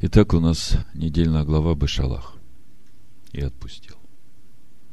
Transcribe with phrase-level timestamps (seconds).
[0.00, 2.36] Итак, у нас недельная глава Бешалах.
[3.32, 3.96] И отпустил.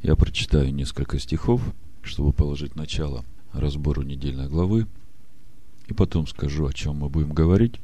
[0.02, 1.62] Я прочитаю несколько стихов,
[2.02, 3.24] чтобы положить начало
[3.54, 4.88] разбору недельной главы,
[5.86, 7.76] и потом скажу, о чем мы будем говорить,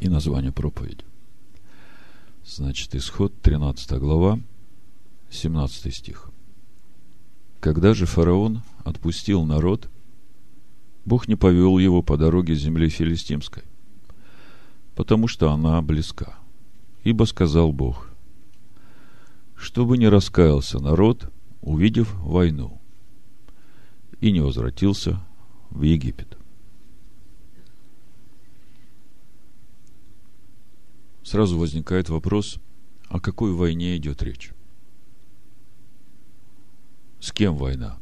[0.00, 1.04] и название проповеди.
[2.44, 4.40] Значит, исход 13 глава,
[5.30, 6.28] 17 стих.
[7.60, 9.88] Когда же фараон отпустил народ,
[11.04, 13.62] Бог не повел его по дороге земли филистимской,
[14.94, 16.41] потому что она близка.
[17.02, 18.10] Ибо сказал Бог,
[19.56, 22.80] чтобы не раскаялся народ, увидев войну,
[24.20, 25.20] и не возвратился
[25.70, 26.36] в Египет.
[31.22, 32.58] Сразу возникает вопрос,
[33.08, 34.52] о какой войне идет речь?
[37.20, 37.98] С кем война?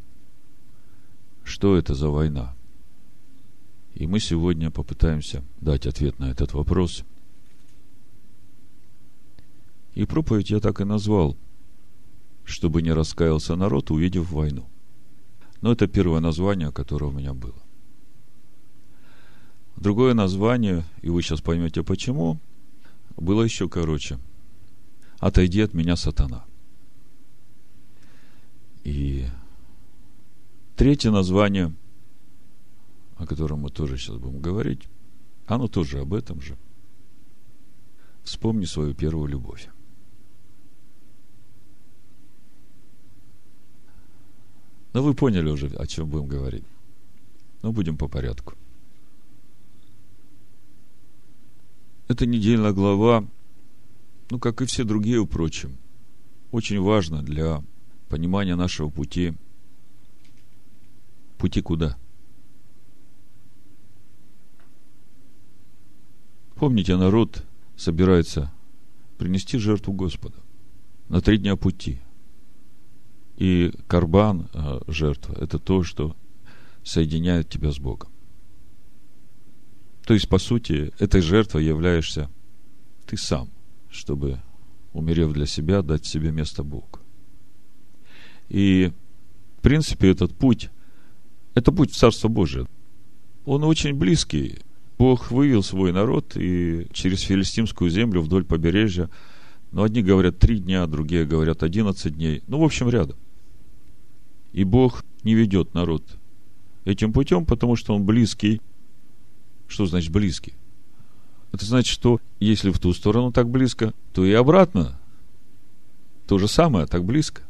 [1.44, 2.54] Что это за война?
[3.94, 7.04] И мы сегодня попытаемся дать ответ на этот вопрос.
[10.00, 11.36] И проповедь я так и назвал,
[12.44, 14.66] чтобы не раскаялся народ, увидев войну.
[15.60, 17.62] Но это первое название, которое у меня было.
[19.76, 22.40] Другое название, и вы сейчас поймете почему,
[23.18, 24.18] было еще короче.
[25.18, 26.46] «Отойди от меня, сатана».
[28.84, 29.26] И
[30.76, 31.74] третье название–
[33.18, 34.88] о котором мы тоже сейчас будем говорить,
[35.46, 36.56] оно тоже об этом же.
[38.24, 39.68] Вспомни свою первую любовь.
[44.92, 46.64] Ну, вы поняли уже, о чем будем говорить.
[47.62, 48.54] Но будем по порядку.
[52.08, 53.24] Эта недельная глава,
[54.30, 55.76] ну, как и все другие, впрочем,
[56.50, 57.62] очень важна для
[58.08, 59.34] понимания нашего пути.
[61.38, 61.96] Пути куда?–
[66.60, 67.42] Помните, народ
[67.74, 68.52] собирается
[69.16, 70.36] принести жертву Господа
[71.08, 72.00] на три дня пути.
[73.40, 76.14] И карбан, э, жертва, это то, что
[76.84, 78.10] соединяет тебя с Богом.
[80.04, 82.28] То есть, по сути, этой жертвой являешься
[83.06, 83.48] ты сам,
[83.88, 84.42] чтобы,
[84.92, 87.00] умерев для себя, дать себе место Бога.
[88.50, 88.92] И,
[89.56, 90.68] в принципе, этот путь,
[91.54, 92.66] это путь в Царство Божие.
[93.46, 94.58] Он очень близкий
[94.98, 99.08] Бог вывел свой народ и через филистимскую землю вдоль побережья.
[99.72, 102.42] Но одни говорят три дня, другие говорят одиннадцать дней.
[102.46, 103.16] Ну, в общем, рядом.
[104.52, 106.02] И Бог не ведет народ
[106.84, 108.60] этим путем, потому что он близкий.
[109.68, 110.54] Что значит близкий?
[111.52, 114.98] Это значит, что если в ту сторону так близко, то и обратно
[116.26, 117.42] то же самое, так близко.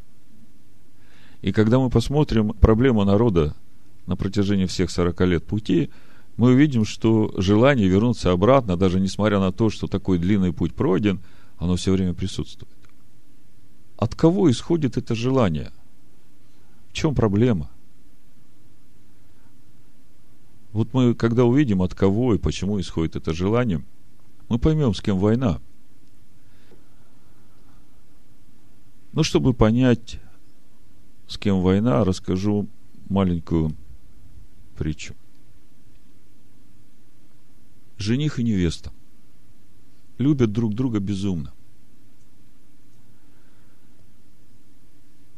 [1.43, 3.55] И когда мы посмотрим проблему народа
[4.07, 5.91] на протяжении всех 40 лет пути–
[6.41, 11.21] мы увидим, что желание вернуться обратно, даже несмотря на то, что такой длинный путь пройден,
[11.59, 12.73] оно все время присутствует.
[13.99, 15.71] От кого исходит это желание?
[16.91, 17.71] В чем проблема?
[20.73, 23.83] Вот мы, когда увидим, от кого и почему исходит это желание,
[24.49, 25.61] мы поймем, с кем война.
[29.13, 30.21] Но чтобы понять,
[31.27, 32.69] с кем война, расскажу
[33.09, 33.75] маленькую
[34.77, 35.15] притчу
[38.01, 38.93] жених и невеста
[40.19, 41.53] любят друг друга безумно.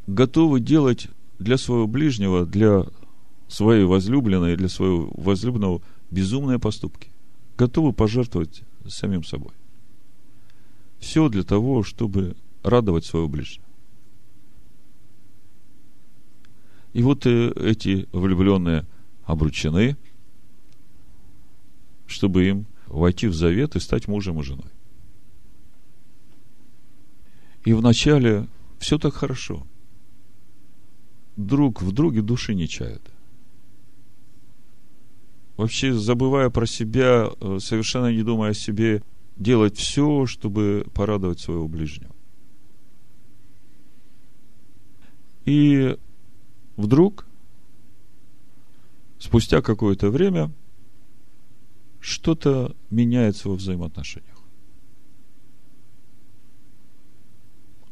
[0.06, 1.08] Готовы делать
[1.42, 2.84] для своего ближнего, для
[3.48, 7.10] своей возлюбленной, для своего возлюбленного безумные поступки.
[7.58, 9.52] Готовы пожертвовать самим собой.
[10.98, 13.66] Все для того, чтобы радовать своего ближнего.
[16.92, 18.86] И вот э, эти влюбленные
[19.24, 19.96] обручены–
[22.12, 24.70] чтобы им войти в завет и стать мужем и женой.
[27.64, 28.48] И вначале
[28.78, 29.66] все так хорошо.
[31.36, 33.02] Друг в друге души не чает.
[35.56, 39.02] Вообще, забывая про себя, э, совершенно не думая о себе,
[39.36, 42.14] делать все, чтобы порадовать своего ближнего.
[45.44, 45.96] И
[46.76, 47.26] вдруг,
[49.18, 50.50] спустя какое-то время,
[52.00, 54.38] что-то меняется во взаимоотношениях.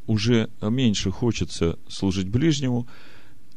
[0.06, 2.88] Уже меньше хочется служить ближнему,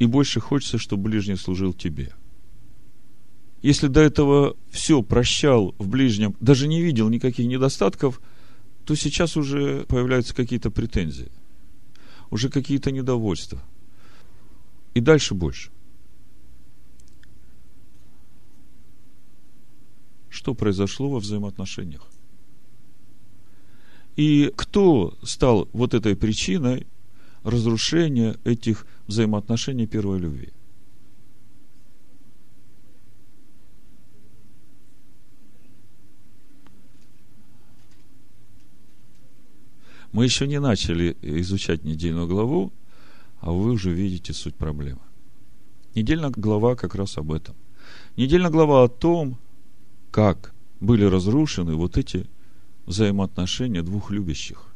[0.03, 2.11] и больше хочется, чтобы ближний служил тебе.
[3.61, 8.19] Если до этого все прощал в ближнем, даже не видел никаких недостатков,
[8.83, 11.31] то сейчас уже появляются какие-то претензии,
[12.29, 13.63] уже какие-то недовольства.
[14.93, 15.71] И дальше больше–
[20.29, 22.05] что произошло во взаимоотношениях.
[24.17, 26.87] И кто стал вот этой причиной
[27.43, 30.49] разрушения этих взаимоотношений первой любви?
[40.11, 42.71] Мы еще не начали изучать недельную главу,
[43.39, 45.01] а вы уже видите суть проблемы.
[45.95, 47.55] Недельная глава как раз об этом.
[48.15, 49.39] Недельная глава о том,
[50.11, 52.27] как были разрушены вот эти
[52.85, 54.72] взаимоотношения двух любящих.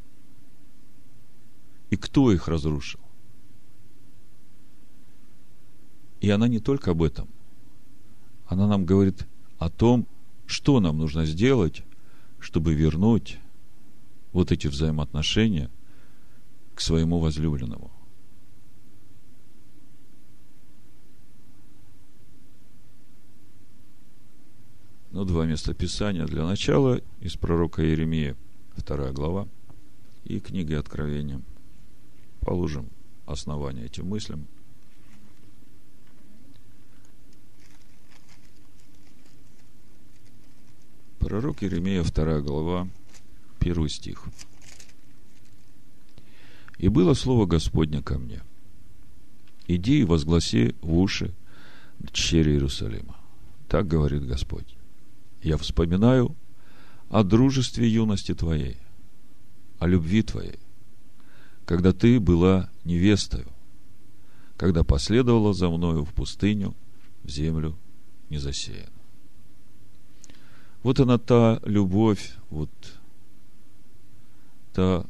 [1.90, 3.00] И кто их разрушил.
[6.20, 7.28] И она не только об этом.
[8.46, 9.26] Она нам говорит
[9.58, 10.06] о том,
[10.46, 11.82] что нам нужно сделать,
[12.40, 13.38] чтобы вернуть
[14.32, 15.70] вот эти взаимоотношения
[16.74, 17.90] к своему возлюбленному.
[25.10, 28.36] Ну, два места Писания для начала из пророка Иеремии,
[28.76, 29.48] вторая глава,
[30.24, 31.42] и книги Откровения.
[32.48, 32.88] Положим
[33.26, 34.46] основание этим мыслям.
[41.18, 42.88] Пророк Иеремия, вторая глава,
[43.60, 44.24] первый стих.
[46.78, 48.40] «И было слово Господня ко мне.
[49.66, 51.34] Иди и возгласи в уши
[52.00, 53.14] дщери Иерусалима.
[53.68, 54.74] Так говорит Господь.
[55.42, 56.34] Я вспоминаю
[57.10, 58.78] о дружестве юности твоей,
[59.78, 60.58] о любви твоей,
[61.68, 63.46] когда ты была невестою,
[64.56, 66.74] когда последовала за мною в пустыню,
[67.24, 67.76] в землю
[68.30, 68.88] не засеяна.
[70.82, 72.70] Вот она та любовь, вот
[74.72, 75.04] та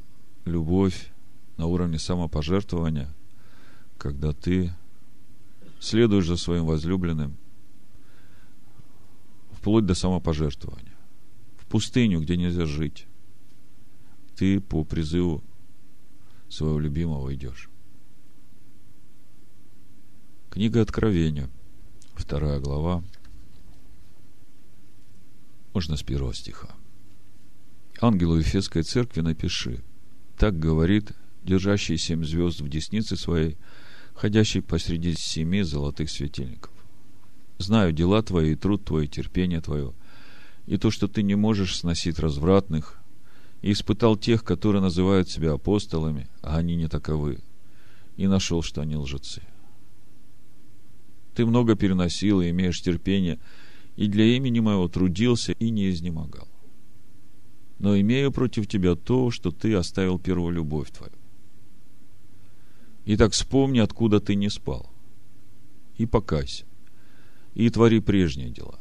[0.46, 1.12] любовь
[1.58, 3.14] на уровне самопожертвования,
[3.96, 4.74] когда ты
[5.78, 7.36] следуешь за своим возлюбленным,
[9.52, 10.96] вплоть до самопожертвования.
[11.56, 13.06] В пустыню, где нельзя жить,
[14.34, 15.44] ты по призыву
[16.48, 17.68] своего любимого идешь.
[20.50, 21.50] Книга Откровения,
[22.14, 23.04] вторая глава,
[25.72, 26.74] можно с первого стиха
[28.00, 29.82] ангелу Ефесской церкви напиши.
[30.36, 31.12] Так говорит
[31.42, 33.56] держащий семь звезд в деснице своей,
[34.14, 36.72] ходящий посреди семи золотых светильников.
[37.58, 39.94] Знаю дела твои, и труд твой, терпение твое,
[40.66, 42.97] и то, что ты не можешь сносить развратных,
[43.62, 47.40] и испытал тех, которые называют себя апостолами, а они не таковы,
[48.16, 49.42] и нашел, что они лжецы.
[51.34, 53.38] Ты много переносил и имеешь терпение,
[53.96, 56.48] и для имени моего трудился и не изнемогал
[57.78, 61.12] но имею против тебя то, что ты оставил первую любовь твою.
[63.06, 64.90] Итак, вспомни, откуда ты не спал,
[65.96, 66.66] и покайся,
[67.54, 68.78] и твори прежние дела.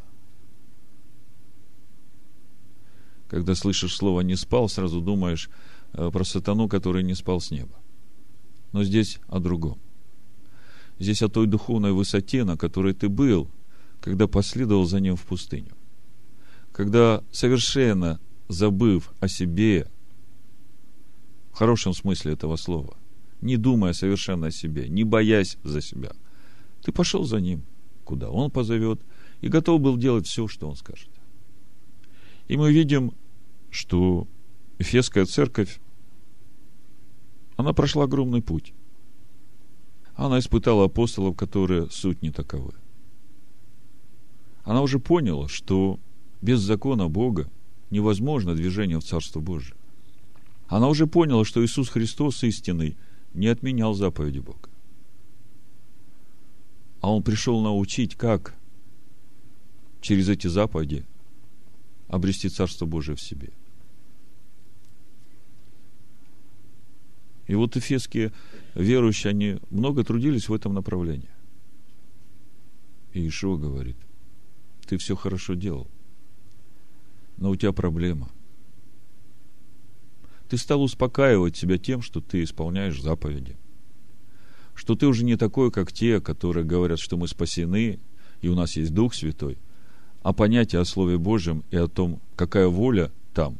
[3.29, 5.50] Когда слышишь слово «не спал», сразу думаешь
[5.94, 7.75] э, про сатану, который не спал с неба.
[8.71, 9.79] Но здесь о другом.
[11.00, 13.50] Здесь о той духовной высоте, на которой ты был,
[14.00, 15.75] когда последовал за ним в пустыню.
[16.71, 19.88] Когда совершенно забыв о себе,
[21.51, 22.95] в хорошем смысле этого слова,
[23.41, 26.12] не думая совершенно о себе, не боясь за себя,
[26.83, 27.63] ты пошел за ним,
[28.06, 29.01] куда он позовет,
[29.41, 31.09] и готов был делать все, что он скажет.
[32.47, 33.13] И мы видим,
[33.69, 34.27] что
[34.80, 35.80] Эфесская церковь,
[37.56, 38.73] она прошла огромный путь.
[40.16, 42.73] Она испытала апостолов, которые суть не таковы.
[44.63, 45.99] Она уже поняла, что
[46.42, 47.49] без закона Бога
[47.89, 49.75] невозможно движение в Царство Божие.
[50.68, 52.97] Она уже поняла, что Иисус Христос истинный
[53.33, 54.69] не отменял заповеди Бога.
[56.99, 58.56] А Он пришел научить, как
[60.01, 61.06] через эти заповеди
[62.07, 63.49] обрести Царство Божие в себе.
[67.47, 68.33] И вот эфесские
[68.76, 71.30] верующие, они много трудились в этом направлении.
[73.14, 73.95] И Ишуа говорит,
[74.85, 75.90] ты все хорошо делал
[77.37, 78.30] но у тебя проблема.
[80.49, 83.57] Ты стал успокаивать себя тем, что ты исполняешь заповеди.
[84.76, 87.99] Что ты уже не такой, как те, которые говорят, что мы спасены,
[88.42, 89.57] и у нас есть Дух Святой,
[90.21, 93.57] а понятие о Слове Божьем и о том, какая воля там,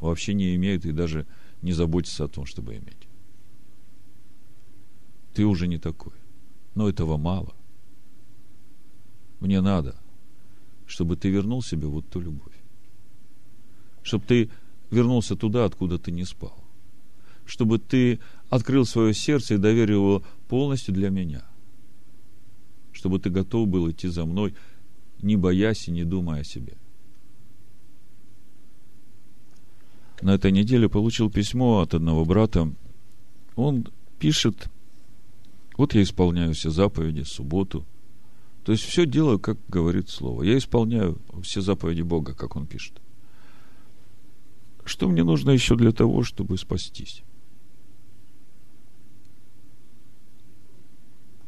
[0.00, 1.26] вообще не имеют и даже
[1.62, 3.08] не заботятся о том, чтобы иметь.
[5.34, 6.12] Ты уже не такой.
[6.74, 7.54] Но этого мало.
[9.40, 9.96] Мне надо,
[10.86, 12.56] чтобы ты вернул себе вот ту любовь
[14.06, 14.50] чтобы ты
[14.90, 16.56] вернулся туда, откуда ты не спал.
[17.44, 21.44] Чтобы ты открыл свое сердце и доверил его полностью для меня.
[22.92, 24.54] Чтобы ты готов был идти за мной,
[25.22, 26.76] не боясь и не думая о себе.
[30.22, 32.72] на этой неделе получил письмо от одного брата.
[33.54, 33.86] Он
[34.18, 34.68] пишет,
[35.76, 37.84] вот я исполняю все заповеди, субботу.
[38.64, 40.42] То есть все делаю, как говорит Слово.
[40.42, 43.00] Я исполняю все заповеди Бога, как он пишет.
[44.84, 47.22] Что мне нужно еще для того, чтобы спастись?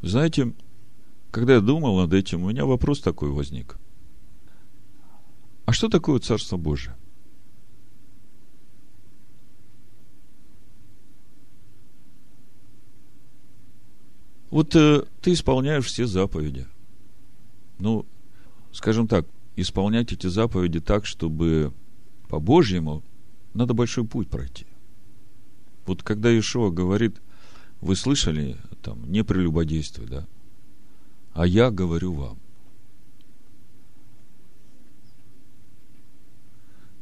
[0.02, 0.52] Знаете,
[1.38, 3.76] когда я думал над этим, у меня вопрос такой возник.
[5.66, 6.97] А что такое Царство Божие?
[14.50, 16.66] Вот э, ты исполняешь все заповеди.
[17.78, 18.04] Ну,
[18.73, 21.73] скажем так, исполнять эти заповеди так, чтобы
[22.28, 23.04] по-божьему,
[23.54, 24.66] надо большой путь пройти.
[25.87, 27.21] Вот когда Ишуа говорит,
[27.80, 30.26] вы слышали, там, не прелюбодействуй, да?
[31.38, 32.37] А я говорю вам.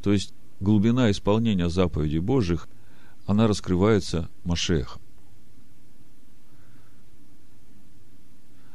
[0.02, 2.68] То есть глубина исполнения заповедей Божьих,
[3.24, 5.00] она раскрывается Машехом.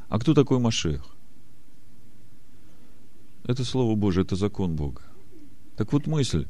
[0.08, 1.14] А кто такой Машех?
[3.44, 5.02] Это Слово Божие, это закон Бога.
[5.76, 6.48] Так вот мысль.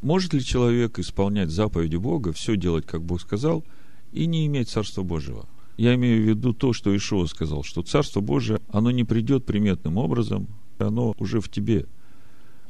[0.00, 3.64] Может ли человек исполнять заповеди Бога, все делать, как Бог сказал,
[4.12, 5.48] и не иметь Царства Божьего?
[5.76, 9.96] Я имею в виду то, что Ишуа сказал, что Царство Божие, оно не придет приметным
[9.96, 10.48] образом,
[10.78, 11.86] оно уже в тебе.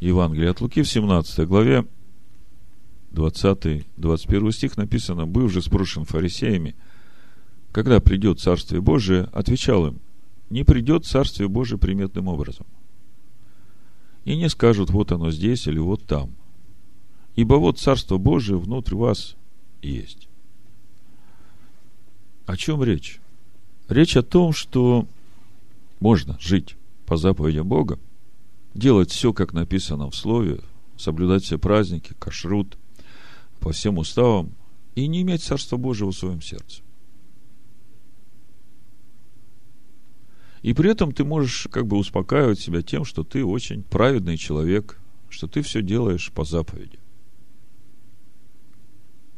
[0.01, 1.87] Евангелие от Луки в 17 главе,
[3.13, 6.75] 20-21 стих написано, «Был же спрошен фарисеями,
[7.73, 10.01] когда придет Царствие Божие, отвечал им,
[10.51, 12.67] не придет Царствие Божие приметным образом.
[14.25, 16.35] И не скажут, вот оно здесь или вот там.
[17.35, 19.37] Ибо вот Царство Божие внутрь вас
[19.81, 20.29] есть.
[22.53, 23.19] О чем речь?
[23.89, 25.09] Речь о том, что
[26.01, 27.99] можно жить по заповедям Бога,
[28.75, 30.61] делать все, как написано в Слове,
[30.99, 32.77] соблюдать все праздники, кашрут,
[33.61, 34.53] по всем уставам,
[34.95, 36.83] и не иметь Царства Божьего в своем сердце.
[40.61, 45.01] И при этом ты можешь как бы успокаивать себя тем, что ты очень праведный человек,
[45.31, 46.99] что ты все делаешь по заповеди.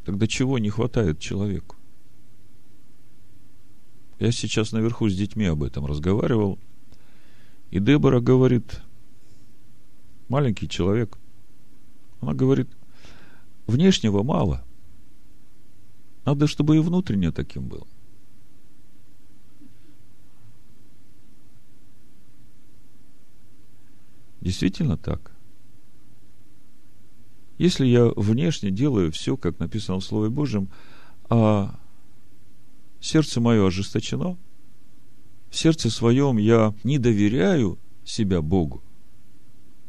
[0.03, 1.77] Тогда чего не хватает человеку?
[4.19, 6.57] Я сейчас наверху с детьми об этом разговаривал,
[7.69, 8.81] и Дебора говорит,
[10.29, 11.17] маленький человек,
[12.21, 12.69] она говорит,
[13.67, 14.63] внешнего мало.
[16.25, 17.85] Надо, чтобы и внутренне таким было.
[24.41, 25.31] Действительно так.
[27.57, 30.69] Если я внешне делаю все, как написано в Слове Божьем,
[31.29, 31.79] а
[33.05, 34.35] сердце мое ожесточено,
[35.51, 38.83] в сердце своем я не доверяю себя Богу,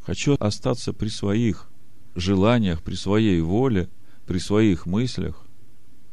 [0.03, 1.71] хочу остаться при своих
[2.15, 3.89] желаниях, при своей воле,
[4.27, 5.47] при своих мыслях,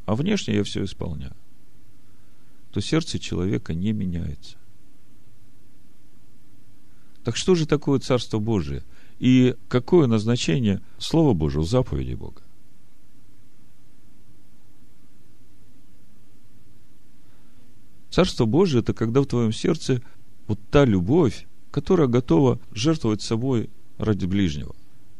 [0.05, 1.35] а внешне я все исполняю,
[2.71, 4.57] то сердце человека не меняется.
[7.25, 8.83] Так что же такое Царство Божие?
[9.19, 12.42] И какое назначение Слова Божьего, заповеди Бога?
[18.13, 19.99] Царство Божие– это когда в твоем сердце
[20.45, 24.75] вот та любовь, которая готова жертвовать собой ради ближнего.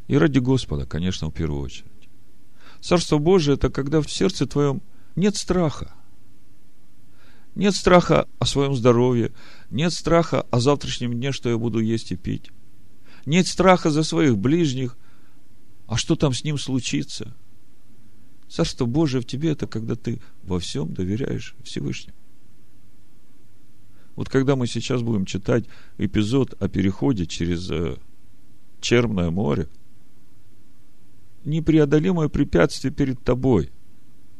[0.07, 1.87] И ради Господа, конечно, в первую очередь.
[2.81, 4.83] Царство Божие– это когда в сердце твоем
[5.15, 5.95] нет страха–
[7.55, 9.31] нет страха о своем здоровье,
[9.71, 12.51] нет страха о завтрашнем дне, что я буду есть и пить.
[13.25, 14.97] Нет страха за своих ближних,
[15.87, 17.33] а что там с ним случится.
[18.49, 22.17] Царство Божие в тебе– это когда ты во всем доверяешь Всевышнему.
[24.15, 25.65] Вот когда мы сейчас будем читать
[25.97, 27.97] эпизод о переходе через э,
[28.79, 29.69] Черное море,
[31.45, 33.71] непреодолимое препятствие перед тобой.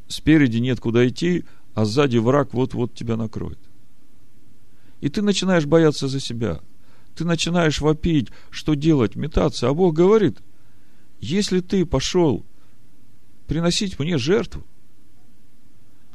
[0.07, 3.59] Спереди нет куда идти, а сзади враг вот-вот тебя накроет.
[4.99, 6.59] И ты начинаешь бояться за себя.
[7.15, 9.69] Ты начинаешь вопить, что делать, метаться.
[9.69, 10.39] А Бог говорит,
[11.19, 12.45] если ты пошел
[13.47, 14.63] приносить мне жертву,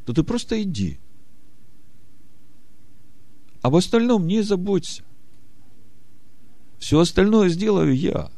[0.04, 0.98] то ты просто иди.
[3.62, 5.02] Об остальном не заботься.
[6.78, 8.30] Все остальное сделаю я.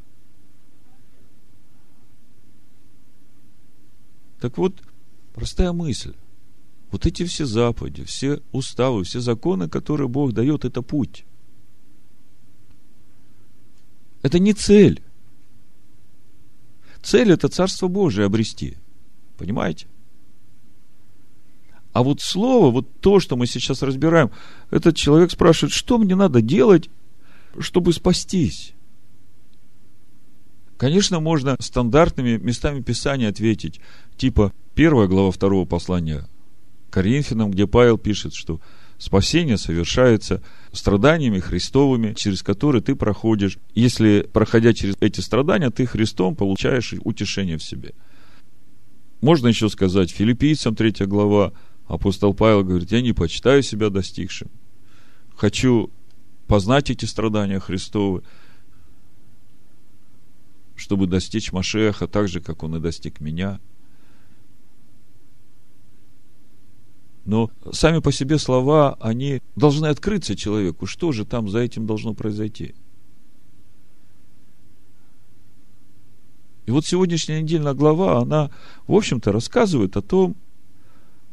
[4.41, 4.83] Так вот,
[5.35, 6.15] простая мысль.
[6.91, 11.25] Вот эти все заповеди, все уставы, все законы, которые Бог дает, это путь.
[14.23, 15.03] Это не цель.
[17.03, 18.77] Цель– это Царство Божие обрести.
[19.39, 19.87] Понимаете?
[21.93, 24.31] А вот слово, вот то, что мы сейчас разбираем,
[24.71, 26.89] этот человек спрашивает, что мне надо делать,
[27.59, 28.75] чтобы спастись?
[30.77, 33.81] Конечно, можно стандартными местами Писания ответить,
[34.17, 36.27] типа первая глава второго послания
[36.91, 38.61] Коринфянам, где Павел пишет, что
[38.97, 40.43] спасение совершается
[40.73, 43.59] страданиями Христовыми, через которые ты проходишь.
[43.75, 47.93] Если, проходя через эти страдания, ты Христом получаешь утешение в себе.
[49.21, 51.53] Можно еще сказать, филиппийцам 3 глава,
[51.91, 54.49] апостол Павел говорит, я не почитаю себя достигшим.
[55.35, 55.91] Хочу
[56.47, 58.23] познать эти страдания Христовы,
[60.77, 63.61] чтобы достичь Машеха так же, как он и достиг меня.
[67.25, 70.87] Но сами по себе слова, они должны открыться человеку.
[70.87, 72.75] Что же там за этим должно произойти?
[76.67, 78.51] И вот сегодняшняя недельная глава, она,
[78.87, 80.37] в общем-то, рассказывает о том,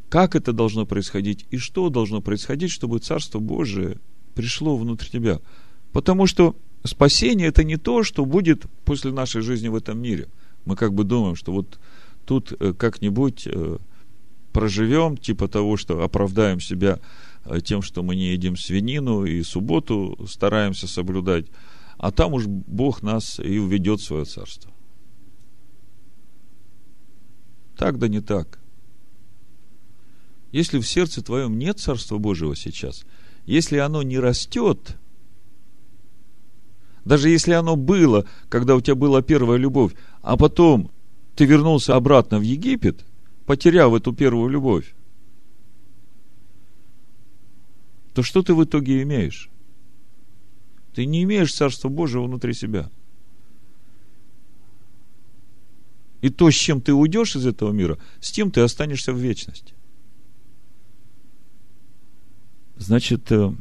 [0.10, 4.00] как это должно происходить и что должно происходить, чтобы Царство Божие
[4.36, 5.40] пришло внутрь тебя.
[5.92, 10.30] Потому что спасение это не то, что будет после нашей жизни в этом мире.
[10.66, 11.80] Мы как бы думаем, что вот
[12.26, 13.78] тут э, как-нибудь э,
[14.54, 17.00] проживем, типа того, что оправдаем себя
[17.46, 21.48] э, тем, что мы не едим свинину и субботу стараемся соблюдать,
[21.98, 24.72] а там уж Бог нас и уведет в свое царство.
[27.78, 28.60] Так да не так.
[30.58, 33.06] Если в сердце твоем нет Царства Божьего сейчас,
[33.46, 34.98] если оно не растет,
[37.06, 40.90] даже если оно было, когда у тебя была первая любовь, а потом
[41.36, 43.06] ты вернулся обратно в Египет,
[43.46, 44.96] потеряв эту первую любовь,
[48.16, 49.52] то что ты в итоге имеешь?
[50.96, 52.90] Ты не имеешь Царства Божьего внутри себя.
[56.22, 59.77] И то, с чем ты уйдешь из этого мира, с тем ты останешься в вечности.
[62.78, 63.52] Значит, э,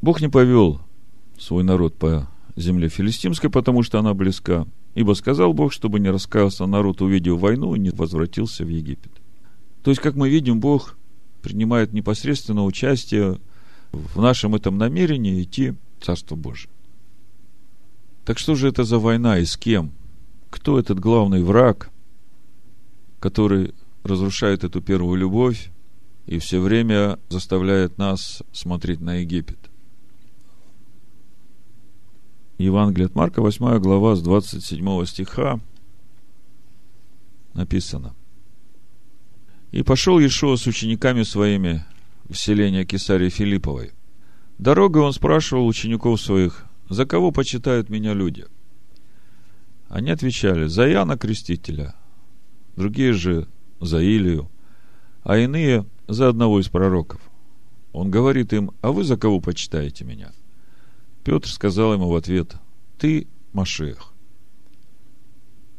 [0.00, 0.80] Бог не повел
[1.38, 4.66] свой народ по земле филистимской, потому что она близка.
[4.94, 9.12] Ибо сказал Бог, чтобы не раскаялся народ, увидев войну, и не возвратился в Египет.
[9.82, 10.96] То есть, как мы видим, Бог
[11.42, 13.38] принимает непосредственно участие
[13.90, 16.70] в нашем этом намерении идти в Царство Божие.
[18.24, 19.92] Так что же это за война и с кем?
[20.50, 21.90] Кто этот главный враг,
[23.18, 25.71] который разрушает эту первую любовь
[26.26, 29.58] и все время заставляет нас смотреть на Египет?
[32.58, 35.60] Евангелие от Марка, 8 глава, с 27 стиха
[37.54, 38.14] написано.
[39.72, 41.84] «И пошел Иешуа с учениками своими
[42.28, 43.92] в селение Кесарии Филипповой.
[44.58, 48.46] Дорогой он спрашивал учеников своих, за кого почитают меня люди?
[49.88, 51.94] Они отвечали, за Иоанна Крестителя,
[52.76, 53.48] другие же
[53.80, 54.50] за Илию,
[55.22, 57.20] а иные за одного из пророков.
[57.92, 60.32] Он говорит им, а вы за кого почитаете меня?–
[61.24, 62.56] Петр сказал ему в ответ,
[62.98, 64.12] ты Машех.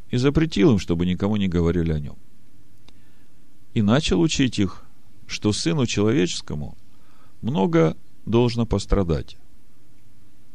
[0.09, 2.17] И запретил им, чтобы никому не говорили о нем.
[3.73, 4.83] И начал учить их,
[5.27, 6.77] что сыну человеческому
[7.41, 9.37] много должно пострадать,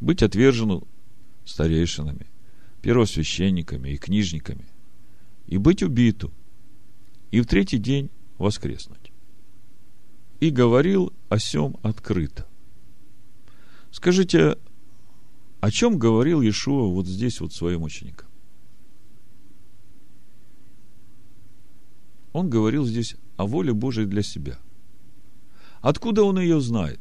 [0.01, 0.87] быть отвержену
[1.45, 2.27] старейшинами,
[2.81, 4.67] первосвященниками и книжниками,
[5.47, 6.33] и быть убиту,
[7.31, 9.08] и в третий день воскреснуть.
[10.40, 12.46] И говорил о сем открыто.
[13.90, 14.57] Скажите,
[15.61, 18.29] о чем говорил Иешуа вот здесь вот своим ученикам?
[22.33, 24.59] Он говорил здесь о воле Божией для себя.
[25.81, 27.01] Откуда он ее знает?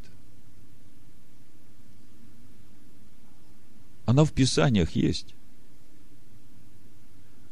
[4.06, 5.36] Она в Писаниях есть.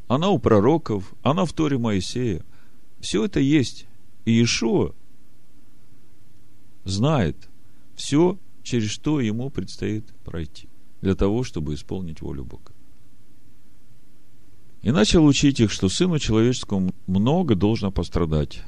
[0.08, 2.44] Она у пророков, она в Торе Моисея.
[3.00, 3.88] Все это есть.
[4.24, 4.94] И Иешуа
[6.86, 7.50] знает
[7.96, 10.70] все, через что ему предстоит пройти
[11.02, 12.72] для того, чтобы исполнить волю Бога.
[14.82, 18.62] И начал учить их, что Сыну Человеческому много должно пострадать,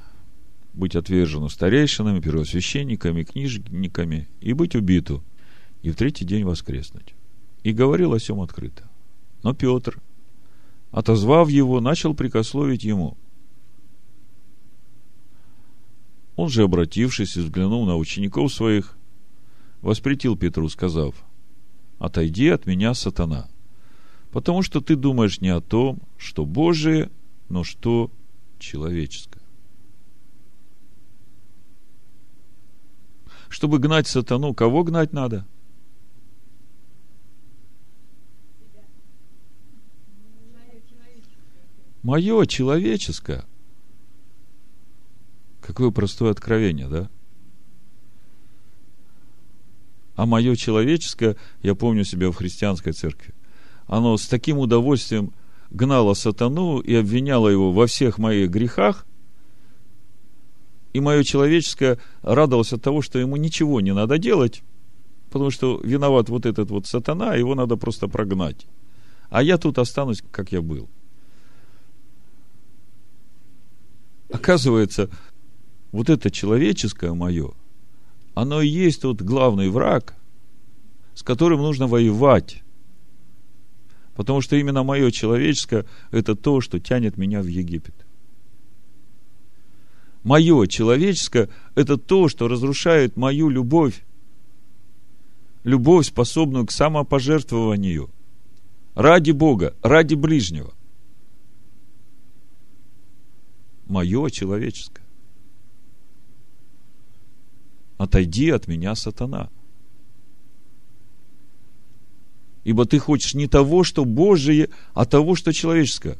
[0.74, 5.24] быть отвержену старейшинами, первосвященниками, книжниками и быть убиту,
[5.84, 7.14] и в третий день воскреснуть.
[7.64, 8.90] И говорил о сем открыто.
[9.44, 10.02] Но Петр,
[10.92, 13.18] отозвав его, начал прикословить ему.
[16.38, 18.98] Он же, обратившись и взглянув на учеников своих,
[19.82, 21.14] воспретил Петру, сказав–
[22.00, 23.50] отойди от меня, сатана.
[24.32, 27.10] Потому что ты думаешь не о том, что Божие,
[27.50, 28.12] но что
[28.60, 29.42] человеческое.
[33.50, 35.48] Чтобы гнать сатану, кого гнать надо?
[42.04, 43.46] Мое человеческое.
[45.68, 47.10] Какое простое откровение, да?
[50.16, 53.34] А мое человеческое, я помню себя в христианской церкви,
[53.86, 55.34] оно с таким удовольствием
[55.70, 59.06] гнала сатану и обвиняла его во всех моих грехах,
[60.94, 64.64] и мое человеческое радовалось от того, что ему ничего не надо делать,
[65.30, 68.66] потому что виноват вот этот вот сатана, его надо просто прогнать.
[69.30, 70.90] А я тут останусь, как я был.
[74.32, 75.10] Оказывается,
[75.92, 77.54] вот это человеческое мое,
[78.34, 80.16] оно и есть тот главный враг,
[81.16, 82.62] с которым нужно воевать.
[84.16, 87.96] Потому что именно мое человеческое– это то, что тянет меня в Египет.
[90.24, 94.04] Мое человеческое– это то, что разрушает мою любовь.
[95.64, 98.10] Любовь, способную к самопожертвованию.
[98.94, 100.74] Ради Бога, ради ближнего.
[103.88, 105.07] Мое человеческое.
[107.98, 109.50] Отойди от меня, сатана.
[112.64, 116.18] Ибо ты хочешь не того, что Божие, а того, что человеческое.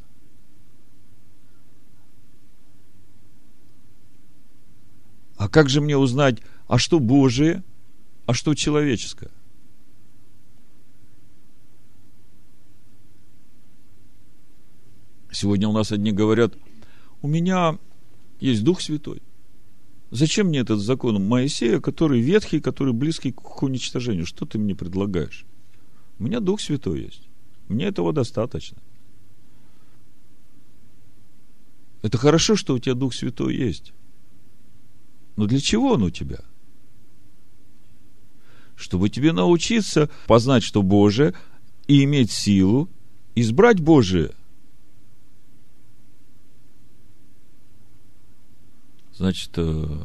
[5.36, 7.64] А как же мне узнать, а что Божие,
[8.26, 9.30] а что человеческое?
[15.32, 16.56] Сегодня у нас одни говорят,
[17.22, 17.78] у меня
[18.40, 19.22] есть Дух Святой.
[20.10, 24.26] Зачем мне этот закон Моисея, который ветхий, который близкий к уничтожению?
[24.26, 25.46] Что ты мне предлагаешь?
[26.20, 27.28] У меня Дух Святой есть.
[27.68, 28.78] Мне этого достаточно.
[32.02, 33.92] Это хорошо, что у тебя Дух Святой есть.
[35.36, 36.40] Но для чего он у тебя?
[38.76, 41.34] Чтобы тебе научиться познать, что Божие,
[41.88, 42.90] и иметь силу
[43.36, 44.32] избрать Божие.
[49.18, 50.00] Значит, э,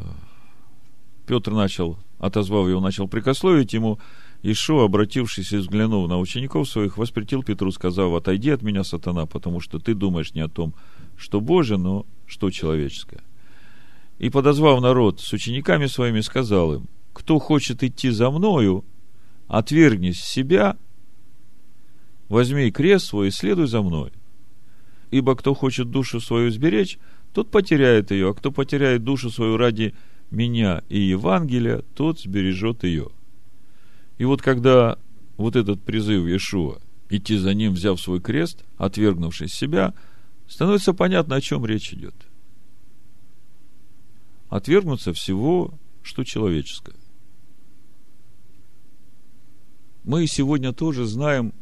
[1.26, 3.98] Петр начал, отозвав его, начал прикословить ему,
[4.42, 9.60] Ишо, обратившись и взглянув на учеников своих, воспретил Петру, сказав, отойди от меня, сатана, потому
[9.60, 10.74] что ты думаешь не о том,
[11.16, 13.22] что Божие, но что человеческое.
[14.18, 18.82] И, подозвав народ с учениками своими, сказал им, кто хочет идти за мною,
[19.46, 20.76] отвергнись себя,
[22.28, 24.10] возьми крест свой и следуй за мной.
[25.10, 26.98] Ибо кто хочет душу свою сберечь,
[27.32, 29.94] тот потеряет ее, а кто потеряет душу свою ради
[30.30, 33.08] меня и Евангелия, тот сбережет ее.
[34.18, 34.98] И вот когда
[35.36, 39.94] вот этот призыв Иешуа идти за ним, взяв свой крест, отвергнувшись себя,
[40.46, 42.14] становится понятно, о чем речь идет.
[44.48, 46.96] Отвергнуться всего, что человеческое.
[50.04, 51.54] Мы сегодня тоже знаем,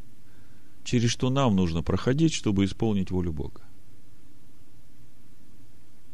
[0.82, 3.62] через что нам нужно проходить, чтобы исполнить волю Бога.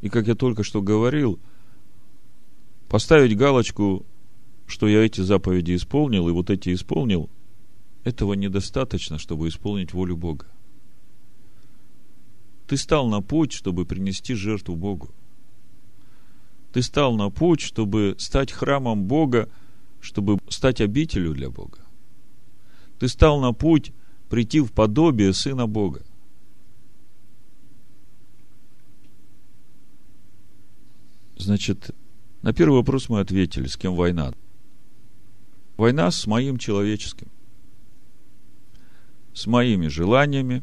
[0.06, 1.40] И как я только что говорил,
[2.88, 4.06] поставить галочку
[4.68, 7.28] что я эти заповеди исполнил, и вот эти исполнил,
[8.04, 10.46] этого недостаточно, чтобы исполнить волю Бога.
[12.68, 15.10] Ты стал на путь, чтобы принести жертву Богу.
[16.72, 19.48] Ты стал на путь, чтобы стать храмом Бога,
[20.00, 21.80] чтобы стать обителю для Бога.
[23.00, 23.92] Ты стал на путь
[24.28, 26.04] прийти в подобие Сына Бога.
[31.36, 31.90] Значит,
[32.42, 34.32] на первый вопрос мы ответили, с кем война.
[35.76, 37.28] Война с моим человеческим,
[39.34, 40.62] с моими желаниями,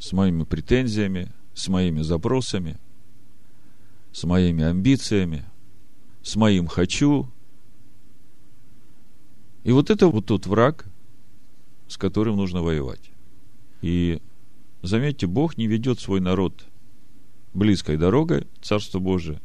[0.00, 2.78] с моими претензиями, с моими запросами,
[4.12, 5.44] с моими амбициями,
[6.22, 7.30] с моим «хочу».
[9.62, 10.86] И вот это вот тот враг,
[11.86, 13.10] с которым нужно воевать.
[13.82, 14.20] И
[14.82, 16.64] заметьте, Бог не ведет свой народ
[17.52, 19.40] близкой дорогой, Царство Божие,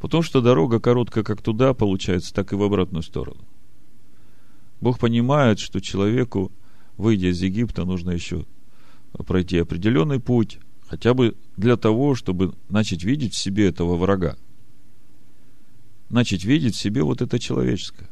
[0.00, 3.44] потому что дорога короткая как туда, получается, так и в обратную сторону.
[4.80, 6.52] Бог понимает, что человеку,
[6.96, 8.44] выйдя из Египта, нужно еще
[9.26, 14.36] пройти определенный путь, хотя бы для того, чтобы начать видеть в себе этого врага.
[16.10, 18.10] Начать видеть в себе вот это человеческое.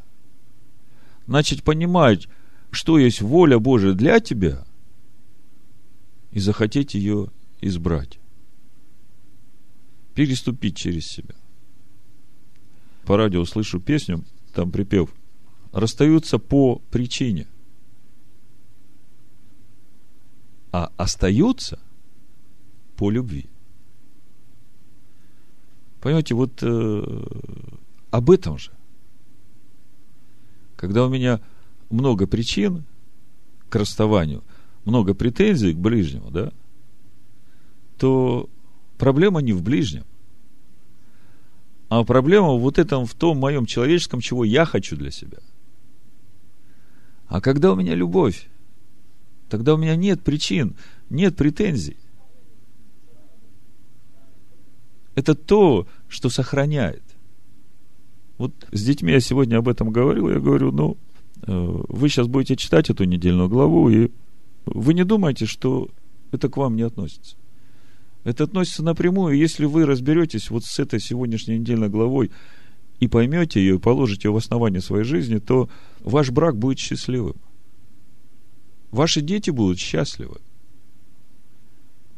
[1.27, 2.29] Начать понимать,
[2.71, 4.65] что есть воля Божия для тебя,
[6.33, 8.19] и захотеть ее избрать.
[10.15, 11.35] Переступить через себя.
[13.07, 15.15] По радио слышу песню, там припев–
[15.75, 17.49] расстаются по причине,
[20.71, 21.81] а остаются
[22.97, 23.47] по любви.
[26.01, 27.27] Понимаете, вот э,
[28.11, 28.71] об этом же.
[30.77, 31.41] Когда у меня
[31.91, 32.85] много причин
[33.69, 34.45] к расставанию,
[34.85, 36.53] много претензий к ближнему, да,
[37.99, 38.49] то
[38.97, 40.05] проблема не в ближнем,
[41.95, 45.39] а проблема вот этом, в том моем человеческом, чего я хочу для себя.
[47.29, 48.49] А когда у меня любовь,
[49.49, 50.75] тогда у меня нет причин,
[51.09, 51.97] нет претензий.
[55.15, 57.05] Это то, что сохраняет.
[58.39, 60.29] Вот с детьми я сегодня об этом говорил.
[60.29, 60.97] Я говорю, ну,
[61.47, 64.11] э, вы сейчас будете читать эту недельную главу, и
[64.67, 65.89] вы не думаете, что
[66.33, 67.37] это к вам не относится.
[68.25, 69.37] Это относится напрямую.
[69.37, 72.33] Если вы разберетесь вот с этой сегодняшней недельной главой
[72.99, 75.69] и поймете ее, положите ее в основание своей жизни, то
[76.01, 77.37] ваш брак будет счастливым.
[78.91, 80.41] Ваши дети будут счастливы.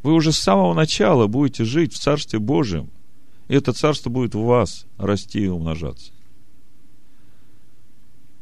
[0.02, 2.90] Вы уже с самого начала будете жить в Царстве Божьем.
[3.48, 6.12] И это Царство будет в вас расти и умножаться.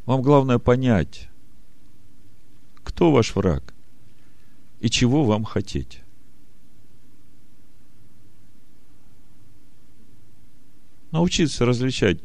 [0.05, 1.31] Вам главное понять,
[2.83, 3.73] кто ваш враг
[4.81, 6.04] и чего вам хотеть.
[11.15, 12.19] Научиться различать,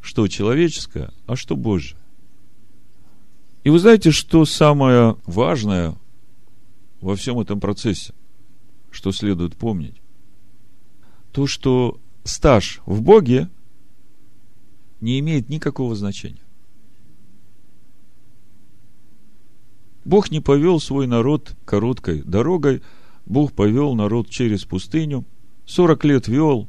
[0.00, 1.98] что человеческое, а что Божье.
[3.64, 5.96] И вы знаете, что самое важное
[7.00, 8.14] во всем этом процессе,
[8.92, 9.96] что следует помнить?
[11.32, 13.48] То, что стаж в Боге
[15.00, 16.46] не имеет никакого значения.
[20.04, 22.84] Бог не повел свой народ короткой дорогой,
[23.24, 25.24] Бог повел народ через пустыню,
[25.64, 26.68] 40 лет вел,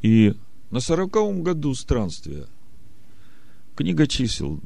[0.00, 0.36] и
[0.70, 2.46] на сороковом году странствия,
[3.74, 4.60] книга чисел,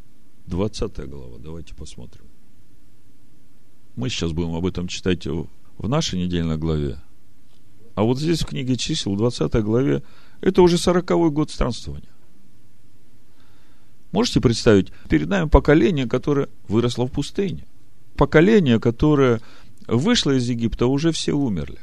[0.46, 2.24] 20 глава, давайте посмотрим.
[3.96, 5.48] Мы сейчас будем об этом читать в
[5.88, 6.98] нашей недельной главе.
[7.94, 10.02] А вот здесь в книге чисел, 20 главе,
[10.40, 12.08] это уже сороковой год странствования.
[14.12, 17.66] Можете представить, перед нами поколение, которое выросло в пустыне
[18.20, 19.40] поколение, которое
[19.86, 21.78] вышло из Египта, уже все умерли.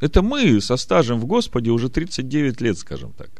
[0.00, 3.30] Это мы со стажем в Господе уже 39 лет, скажем так,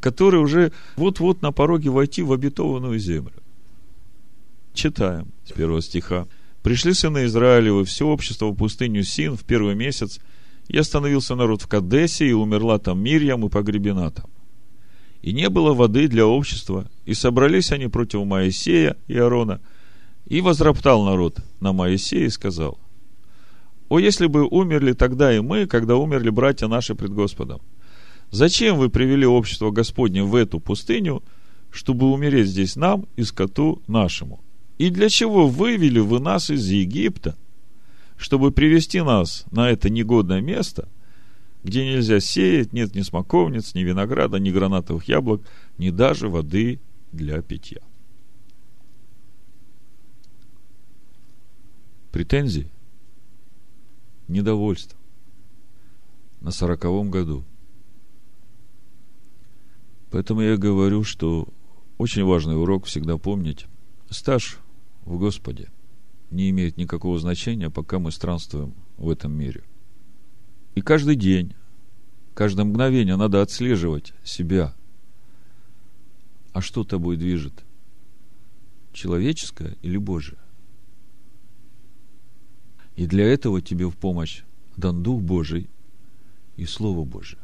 [0.00, 3.34] которые уже вот-вот на пороге войти в обетованную землю.
[4.74, 6.26] Читаем с первого стиха.
[6.62, 10.20] «Пришли сыны Израилевы, все общество в пустыню Син в первый месяц,
[10.68, 14.26] и остановился народ в Кадесе, и умерла там Мирьям, и погребена там
[15.22, 19.60] и не было воды для общества, и собрались они против Моисея и Аарона,
[20.26, 22.78] и возроптал народ на Моисея и сказал,
[23.90, 27.60] «О, если бы умерли тогда и мы, когда умерли братья наши пред Господом!
[28.30, 31.22] Зачем вы привели общество Господне в эту пустыню,
[31.70, 34.40] чтобы умереть здесь нам и скоту нашему?
[34.78, 37.36] И для чего вывели вы нас из Египта,
[38.16, 40.88] чтобы привести нас на это негодное место–
[41.62, 45.42] где нельзя сеять, нет ни смоковниц, ни винограда, ни гранатовых яблок,
[45.78, 46.80] ни даже воды
[47.12, 47.80] для питья.
[52.12, 52.70] Претензии?
[54.30, 54.96] Недовольство.
[56.40, 57.44] На сороковом году.
[60.12, 61.48] Поэтому я говорю, что
[61.98, 63.66] очень важный урок всегда помнить.
[64.08, 64.60] Стаж
[65.04, 65.68] в Господе
[66.30, 69.64] не имеет никакого значения, пока мы странствуем в этом мире.
[70.76, 71.54] И каждый день,
[72.34, 74.76] каждое мгновение надо отслеживать себя.
[76.52, 77.64] А что тобой движет?
[78.92, 80.38] Человеческое или Божие?
[82.96, 84.42] И для этого тебе в помощь
[84.76, 85.68] дан Дух Божий
[86.56, 87.40] и Слово Божие.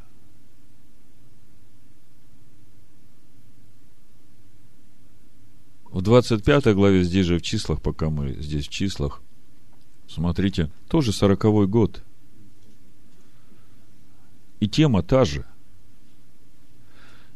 [5.85, 9.23] В 25 главе, здесь же в числах, пока мы здесь в числах,
[10.09, 12.03] смотрите, тоже сороковой год–
[14.61, 15.45] и тема та же.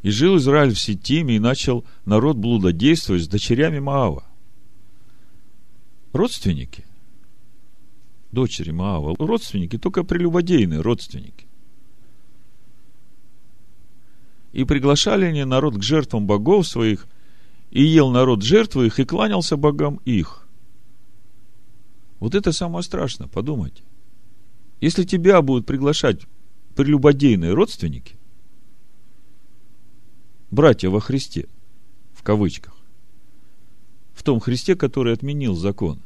[0.02, 4.24] И жил Израиль в Сетиме, и начал народ блудодействовать с дочерями Маава.
[6.12, 6.86] Родственники.
[8.32, 9.16] Дочери Маава.
[9.18, 11.46] Родственники, только прелюбодейные родственники.
[14.52, 17.06] И приглашали они народ к жертвам богов своих,
[17.70, 20.48] и ел народ жертвы их, и кланялся богам их.
[22.18, 23.82] Вот это самое страшное, подумайте.
[24.80, 26.22] Если тебя будут приглашать
[26.74, 28.16] прелюбодейные родственники,
[30.50, 31.48] братья во Христе,
[32.12, 32.76] в кавычках,
[34.14, 36.00] в том Христе, который отменил закон,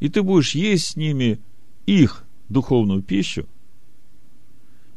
[0.00, 1.40] и ты будешь есть с ними
[1.86, 3.46] их духовную пищу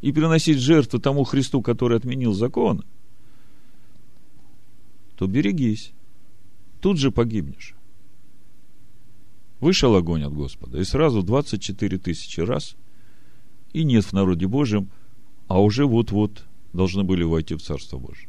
[0.00, 2.84] и приносить жертву тому Христу, который отменил закон,
[5.16, 5.92] то берегись,
[6.80, 7.74] тут же погибнешь.
[9.60, 12.76] Вышел огонь от Господа, и сразу 24 тысячи раз–
[13.72, 14.90] и нет в народе Божьем,
[15.48, 18.28] а уже вот-вот должны были войти в Царство Божие.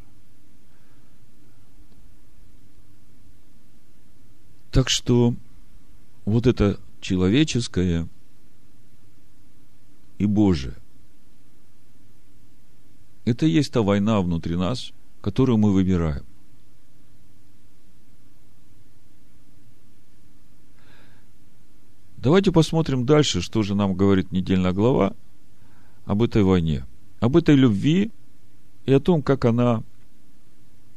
[4.71, 5.35] Так что
[6.25, 8.07] вот это человеческое
[10.17, 10.75] и Божие,
[13.25, 16.25] это и есть та война внутри нас, которую мы выбираем.
[22.17, 25.15] Давайте посмотрим дальше, что же нам говорит недельная глава–
[26.05, 26.85] об этой войне,
[27.19, 28.11] об этой любви
[28.85, 29.83] и о том, как она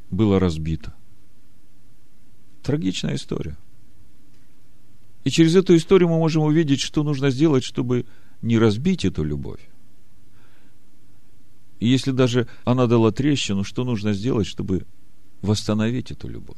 [0.09, 0.93] была разбита.
[2.63, 3.57] Трагичная история.
[5.25, 8.05] И через эту историю мы можем увидеть, что нужно сделать, чтобы
[8.41, 9.59] не разбить эту любовь.
[11.79, 14.85] И если даже она дала трещину, что нужно сделать, чтобы
[15.41, 16.57] восстановить эту любовь?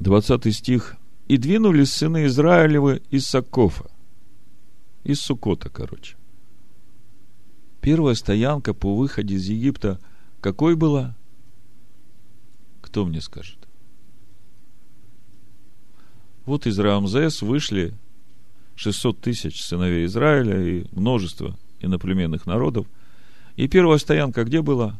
[0.00, 0.96] 20 стих.
[1.28, 3.88] «И двинулись сыны Израилевы из Сакофа».
[5.04, 6.16] Из Сукота, короче.
[7.80, 9.98] Первая стоянка по выходе из Египта
[10.40, 11.16] какой была?
[12.80, 13.58] Кто мне скажет?
[16.44, 17.94] Вот из Рамзес вышли
[18.76, 22.86] 600 тысяч сыновей Израиля и множество иноплеменных народов.
[23.56, 24.98] И первая стоянка где была?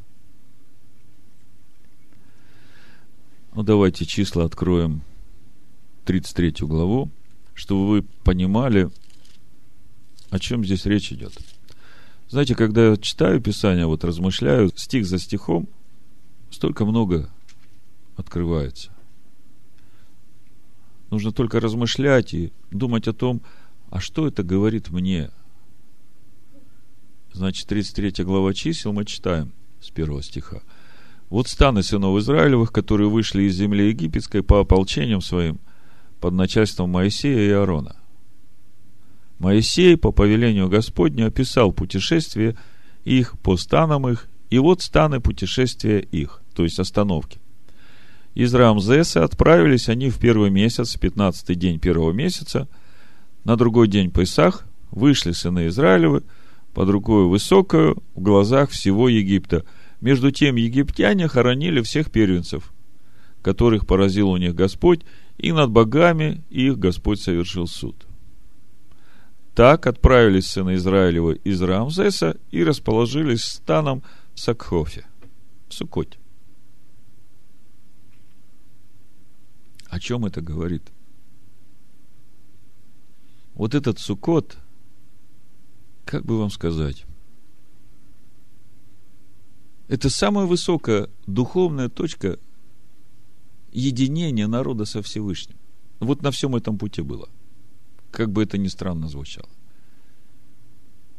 [3.54, 5.02] Ну, давайте числа откроем
[6.04, 7.10] 33 главу,
[7.54, 8.90] чтобы вы понимали,
[10.30, 11.32] о чем здесь речь идет.
[12.30, 15.68] Знаете, когда я читаю Писание, вот размышляю стих за стихом,
[16.52, 17.28] столько много
[18.14, 18.92] открывается.
[21.10, 23.42] Нужно только размышлять и думать о том,
[23.90, 25.32] а что это говорит мне.
[27.32, 30.62] Значит, 33 глава чисел мы читаем с первого стиха.
[31.30, 35.58] Вот станы сынов Израилевых, которые вышли из земли египетской по ополчениям своим
[36.20, 37.99] под начальством Моисея и Аарона.
[39.40, 42.56] Моисей по повелению Господню описал путешествие
[43.04, 47.40] их по станам их, и вот станы путешествия их, то есть остановки.
[48.34, 52.68] Из Рамзеса отправились они в первый месяц, пятнадцатый день первого месяца,
[53.42, 56.22] на другой день Песах вышли сыны Израилевы
[56.72, 59.64] под рукой высокую в глазах всего Египта–
[60.00, 62.72] между тем египтяне хоронили всех первенцев,
[63.42, 65.02] которых поразил у них Господь,
[65.38, 68.06] и над богами их Господь совершил суд.
[69.54, 74.02] Так отправились сыны Израилева из Рамзеса и расположились станом
[74.34, 75.06] в Сакхофе,
[75.68, 76.18] в Сукоте.
[79.88, 80.92] О чем это говорит?
[83.54, 84.56] Вот этот Сукот,
[86.04, 87.04] как бы вам сказать,
[89.88, 92.38] это самая высокая духовная точка
[93.72, 95.58] единения народа со Всевышним.
[95.98, 97.28] Вот на всем этом пути было.
[98.10, 99.48] Как бы это ни странно звучало.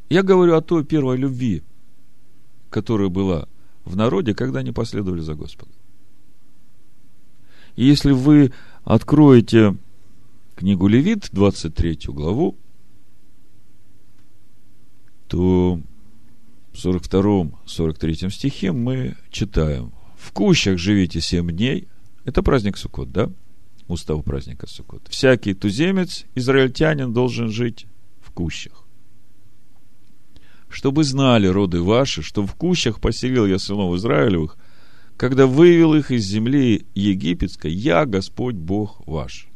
[0.09, 1.63] Я говорю о той первой любви,
[2.69, 3.47] которая была
[3.85, 5.73] в народе, когда они последовали за Господом.
[7.75, 8.51] И если вы
[8.83, 9.77] откроете
[10.55, 12.57] книгу Левит, 23 главу,
[15.27, 15.79] то
[16.73, 21.87] в 42-43 стихе мы читаем «В кущах живите семь дней».
[22.25, 23.31] Это праздник Суккот, да?
[23.91, 25.07] Устав праздника Суккот.
[25.09, 27.85] Всякий туземец, израильтянин, должен жить
[28.21, 28.85] в кущах.
[30.69, 34.57] Чтобы знали роды ваши, что в кущах поселил я сынов Израилевых,
[35.17, 39.47] когда вывел их из земли египетской, я Господь Бог ваш.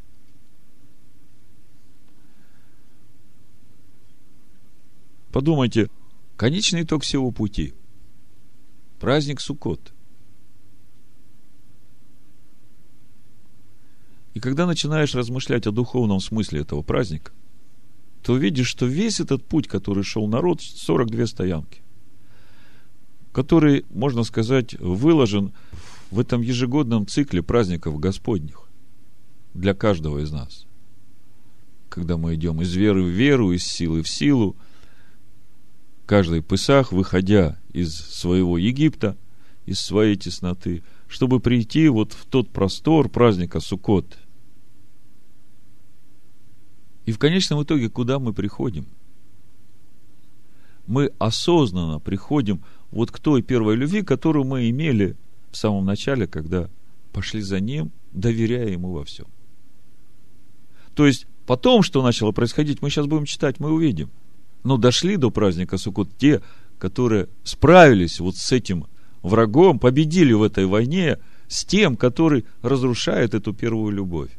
[5.31, 5.89] Подумайте,
[6.37, 7.73] Конечный итог всего пути.
[8.99, 9.93] Праздник Суккот.
[14.35, 17.31] И когда начинаешь размышлять о духовном смысле этого праздника,
[18.21, 21.81] то видишь, что весь этот путь, который шел народ, 42 стоянки,
[23.31, 25.53] который, можно сказать, выложен
[26.11, 28.67] в этом ежегодном цикле праздников Господних
[29.53, 30.65] для каждого из нас.
[31.87, 34.57] Когда мы идем из веры в веру, из силы в силу,
[36.05, 39.15] каждый Песах, выходя из своего Египта,
[39.65, 44.17] из своей тесноты, чтобы прийти вот в тот простор праздника Суккот.
[47.05, 48.87] И в конечном итоге, куда мы приходим?
[50.87, 55.15] Мы осознанно приходим вот к той первой любви, которую мы имели
[55.51, 56.69] в самом начале, когда
[57.11, 59.27] пошли за Ним, доверяя Ему во всем.
[60.93, 64.09] То есть, потом, что начало происходить, мы сейчас будем читать, мы увидим–
[64.65, 66.41] но дошли до праздника Суккот те,
[66.79, 68.87] которые справились вот с этим
[69.21, 74.31] врагом, победили в этой войне с тем, который разрушает эту первую любовь.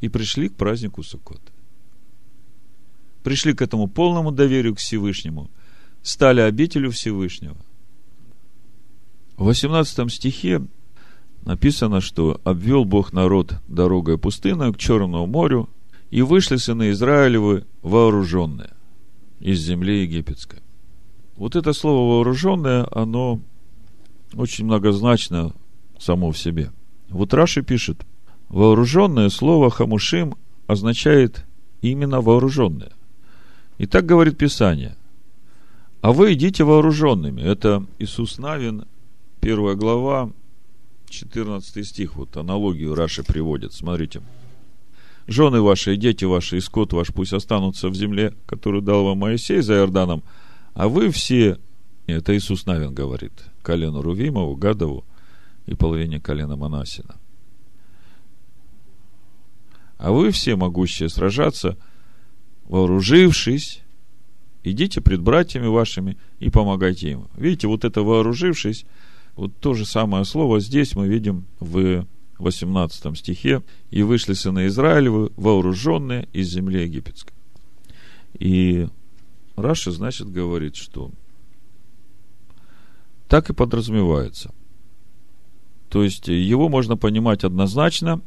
[0.00, 1.40] И пришли к празднику Суккот.
[3.22, 5.50] Пришли к этому полному доверию к Всевышнему,
[6.02, 7.56] стали обителю Всевышнего.
[9.36, 10.62] В 18 стихе
[11.44, 15.68] написано, что обвел Бог народ дорогой пустынной к Черному морю,
[16.10, 18.70] и вышли сыны Израилевы вооруженные
[19.38, 20.60] из земли египетской.
[21.36, 23.40] Вот это слово вооруженное, оно
[24.34, 25.54] очень многозначно
[25.98, 26.72] само в себе.
[27.08, 28.04] Вот Раши пишет,
[28.50, 30.34] вооруженное слово хамушим
[30.66, 31.46] означает
[31.80, 32.92] именно вооруженное.
[33.78, 34.96] И так говорит Писание.
[36.02, 37.40] А вы идите вооруженными.
[37.40, 38.84] Это Иисус Навин,
[39.40, 40.30] первая глава,
[41.08, 42.16] 14 стих.
[42.16, 43.72] Вот аналогию Раши приводит.
[43.72, 44.22] Смотрите.
[45.26, 49.60] Жены ваши дети ваши и скот ваш пусть останутся в земле, которую дал вам Моисей
[49.60, 50.24] за Иорданом,
[50.74, 51.58] а вы все,
[52.06, 53.32] это Иисус Навин говорит,
[53.62, 55.04] колену Рувимову, Гадову
[55.66, 57.16] и половине колена Манасина.
[60.00, 61.76] А вы все, могущие сражаться,
[62.64, 63.82] вооружившись,
[64.64, 67.28] идите пред братьями вашими и помогайте им.
[67.36, 68.86] Видите, вот это вооружившись,
[69.36, 72.06] вот то же самое слово здесь мы видим в
[72.38, 77.34] 18 стихе, и вышли сыны Израилевы, вооруженные из земли египетской.
[78.38, 78.88] И
[79.54, 81.10] Раша, значит, говорит, что
[83.28, 84.50] так и подразумевается.
[85.90, 88.22] То есть его можно понимать однозначно,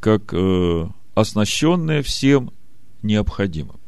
[0.00, 0.88] как э,
[1.20, 2.52] оснащенное всем
[3.02, 3.80] необходимым.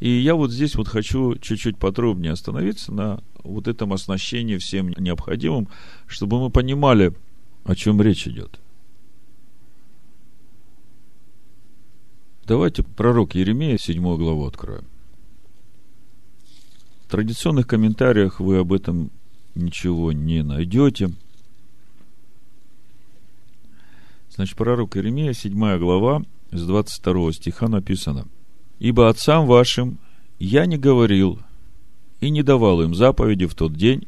[0.00, 5.68] И я вот здесь вот хочу чуть-чуть подробнее остановиться на вот этом оснащении всем необходимым,
[6.08, 7.14] чтобы мы понимали,
[7.64, 8.58] о чем речь идет.
[12.46, 14.84] Давайте пророк Еремея, 7 главу откроем.
[17.06, 19.12] В традиционных комментариях вы об этом
[19.54, 21.12] ничего не найдете.
[24.30, 28.26] Значит, пророк Еремея, 7 глава, с 22 стиха написано.
[28.78, 29.98] «Ибо отцам вашим
[30.38, 31.40] я не говорил
[32.20, 34.06] и не давал им заповеди в тот день,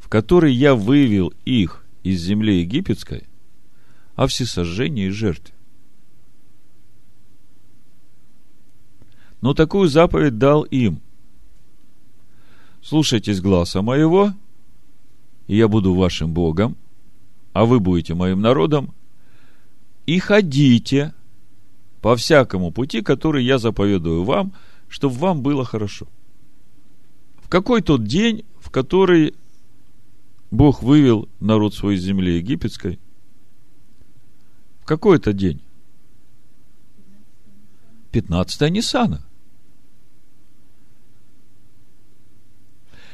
[0.00, 3.24] в который я вывел их из земли египетской,
[4.14, 5.56] о всесожжении и жертве.
[9.40, 11.00] но такую заповедь дал им.
[12.82, 14.32] Слушайтесь гласа моего,
[15.46, 16.76] и я буду вашим Богом,
[17.52, 18.92] а вы будете моим народом,
[20.06, 21.14] и ходите
[22.06, 24.52] по всякому пути, который я заповедую вам,
[24.88, 26.06] чтобы вам было хорошо.
[27.42, 29.34] В какой тот день, в который
[30.52, 33.00] Бог вывел народ свой земли египетской?
[34.82, 35.60] В какой это день?
[38.12, 39.26] 15 Ниссана.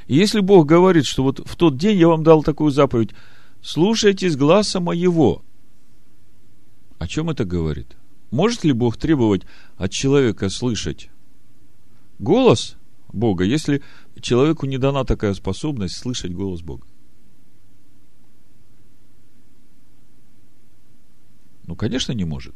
[0.06, 3.14] И если Бог говорит, что вот в тот день я вам дал такую заповедь,
[3.62, 5.42] слушайтесь гласа моего.
[6.98, 7.96] О чем это говорит?
[8.32, 9.42] Может ли Бог требовать
[9.76, 11.10] от человека слышать
[12.18, 12.76] голос
[13.12, 13.82] Бога, если
[14.20, 16.86] человеку не дана такая способность слышать голос Бога?
[21.66, 22.54] Ну, конечно, не может.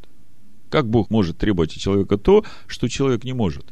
[0.71, 3.71] Как Бог может требовать от человека то, что человек не может?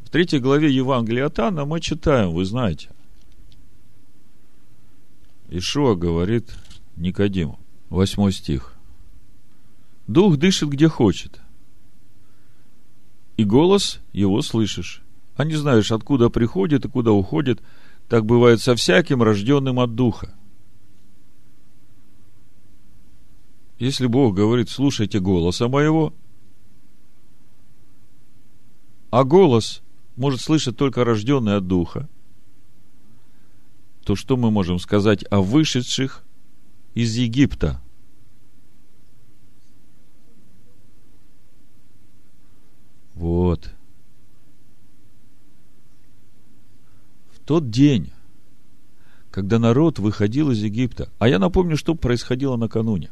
[0.00, 2.88] В третьей главе Евангелия от Анна мы читаем, вы знаете.
[5.50, 6.50] Ишуа говорит
[6.96, 8.77] Никодиму, восьмой стих.
[10.08, 11.38] Дух дышит где хочет,
[13.36, 15.02] и голос его слышишь,
[15.36, 17.62] а не знаешь, откуда приходит и куда уходит.
[18.08, 20.34] Так бывает со всяким рожденным от Духа.
[23.78, 26.14] Если Бог говорит, слушайте голоса моего,
[29.10, 29.82] а голос
[30.16, 32.08] может слышать только рожденный от Духа,
[34.06, 36.24] то что мы можем сказать о вышедших
[36.94, 37.82] из Египта?
[43.18, 43.74] Вот.
[47.32, 48.12] В тот день,
[49.32, 53.10] когда народ выходил из Египта, а я напомню, что происходило накануне.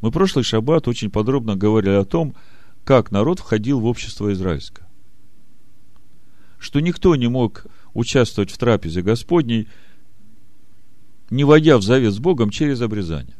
[0.00, 2.36] Мы прошлый шаббат очень подробно говорили о том,
[2.84, 4.86] как народ входил в общество израильское.
[6.60, 9.66] Что никто не мог участвовать в трапезе Господней,
[11.30, 13.34] не войдя в завет с Богом через обрезание.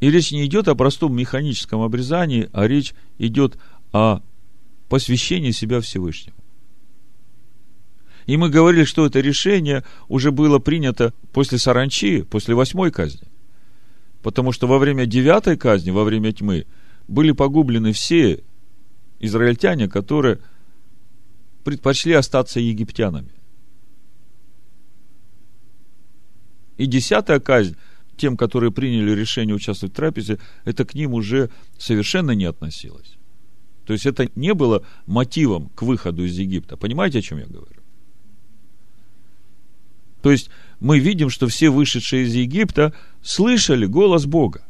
[0.00, 3.58] И речь не идет о простом механическом обрезании, а речь идет
[3.92, 4.20] о
[4.88, 6.36] посвящении себя Всевышнему.
[8.26, 13.26] И мы говорили, что это решение уже было принято после саранчи, после восьмой казни.
[14.22, 16.66] Потому что во время девятой казни, во время тьмы,
[17.08, 18.44] были погублены все
[19.18, 20.40] израильтяне, которые
[21.64, 23.32] предпочли остаться египтянами.
[26.76, 27.76] И десятая казнь,
[28.18, 33.16] тем, которые приняли решение участвовать в трапезе, это к ним уже совершенно не относилось.
[33.86, 36.76] То есть это не было мотивом к выходу из Египта.
[36.76, 37.80] Понимаете, о чем я говорю?
[40.22, 40.50] То есть
[40.80, 42.92] мы видим, что все вышедшие из Египта
[43.22, 44.64] слышали голос Бога.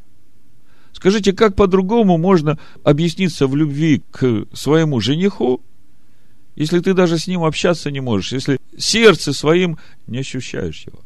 [0.92, 5.62] Скажите, как по-другому можно объясниться в любви к своему жениху,
[6.54, 11.00] если ты даже с ним общаться не можешь, если сердце своим не ощущаешь его?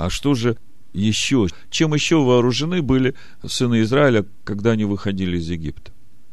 [0.00, 0.56] А что же
[0.94, 1.46] еще?
[1.68, 3.14] Чем еще вооружены были
[3.46, 5.92] сыны Израиля, когда они выходили из Египта?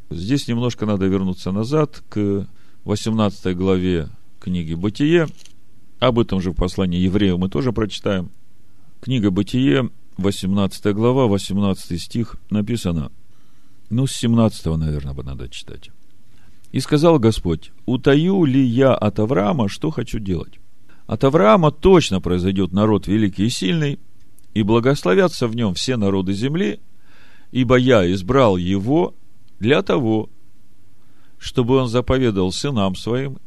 [0.09, 2.47] Здесь немножко надо вернуться назад к
[2.86, 4.07] 18 главе
[4.39, 5.28] книги «Бытие».
[5.99, 8.32] Об этом же в послании евреев мы тоже прочитаем.
[9.01, 13.11] Книга «Бытие», 18 глава, 18 стих написано.
[13.89, 15.89] Ну, с 17, наверное, бы надо читать.
[16.72, 20.57] «И сказал Господь, утаю ли я от Авраама, что хочу делать?
[21.08, 23.97] От Авраама точно произойдет народ великий и сильный,
[24.53, 26.82] и благословятся в нем все народы земли,
[27.51, 29.16] ибо я избрал его
[29.58, 30.30] для того,
[31.38, 33.38] чтобы он заповедал сынам своим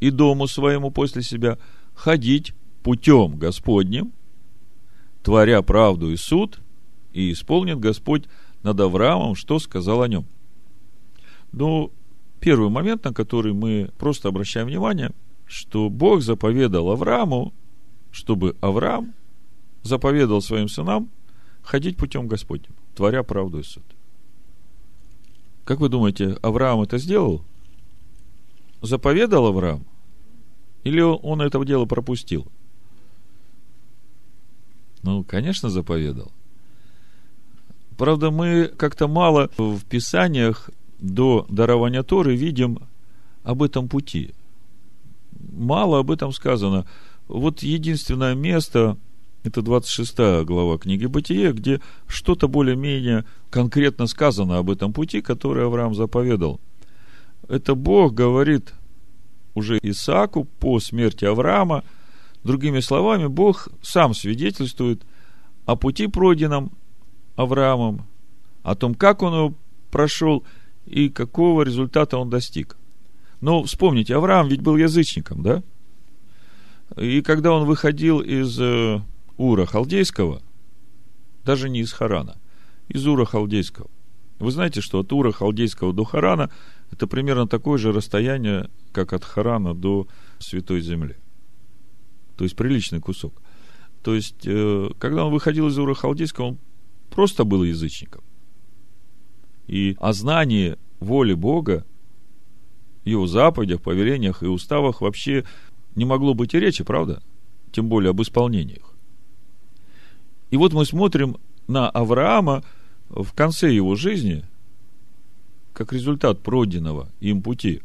[0.00, 1.58] и дому своему после себя
[1.94, 4.12] ходить путем Господним,
[5.22, 6.60] творя правду и суд,
[7.12, 8.24] и исполнит Господь
[8.62, 10.26] над Авраамом, что сказал о нем.
[11.52, 11.92] Ну,
[12.40, 15.10] первый момент, на который мы просто обращаем внимание–
[15.52, 17.52] что Бог заповедал Аврааму,
[18.10, 19.12] чтобы Авраам
[19.82, 21.10] заповедал своим сынам
[21.62, 23.82] ходить путем Господним, творя правду и суд.
[25.64, 27.44] Как вы думаете, Авраам это сделал?
[28.80, 29.84] Заповедал Авраам?
[30.84, 32.46] Или он это дело пропустил?
[35.02, 36.32] Ну, конечно, заповедал.
[37.98, 42.78] Правда, мы как-то мало в Писаниях до дарования Торы видим
[43.44, 44.32] об этом пути–
[45.50, 46.86] мало об этом сказано.
[47.28, 48.96] Вот единственное место,
[49.42, 55.94] это 26 глава книги Бытие, где что-то более-менее конкретно сказано об этом пути, который Авраам
[55.94, 56.60] заповедал.
[57.48, 58.72] Это Бог говорит
[59.54, 61.84] уже Исааку по смерти Авраама.
[62.44, 65.02] Другими словами, Бог сам свидетельствует
[65.64, 66.72] о пути, пройденном
[67.36, 68.06] Авраамом,
[68.62, 69.54] о том, как он его
[69.90, 70.44] прошел
[70.86, 72.76] и какого результата он достиг.
[73.42, 75.64] Но вспомните, Авраам ведь был язычником, да?
[76.96, 79.00] И когда он выходил из э,
[79.36, 80.42] Ура Халдейского,
[81.44, 82.38] даже не из Харана,
[82.88, 83.90] из Ура Халдейского,
[84.38, 86.50] вы знаете, что от Ура Халдейского до Харана
[86.92, 90.06] это примерно такое же расстояние, как от Харана до
[90.38, 91.16] Святой Земли.
[92.36, 93.42] То есть приличный кусок.
[94.04, 96.58] То есть, э, когда он выходил из Ура Халдейского, он
[97.10, 98.22] просто был язычником.
[99.66, 101.84] И о знании воли Бога
[103.04, 105.44] его заповедях, повелениях и уставах вообще
[105.94, 107.22] не могло быть и речи, правда?
[107.72, 108.94] Тем более об исполнениях.
[110.50, 111.36] И вот мы смотрим
[111.66, 112.62] на Авраама
[113.08, 114.44] в конце его жизни,
[115.72, 117.82] как результат пройденного им пути.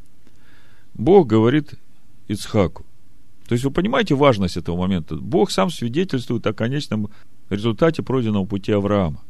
[0.94, 1.76] Бог говорит
[2.28, 2.86] Ицхаку.
[3.48, 5.16] То есть вы понимаете важность этого момента?
[5.16, 7.10] Бог сам свидетельствует о конечном
[7.50, 9.22] результате пройденного пути Авраама.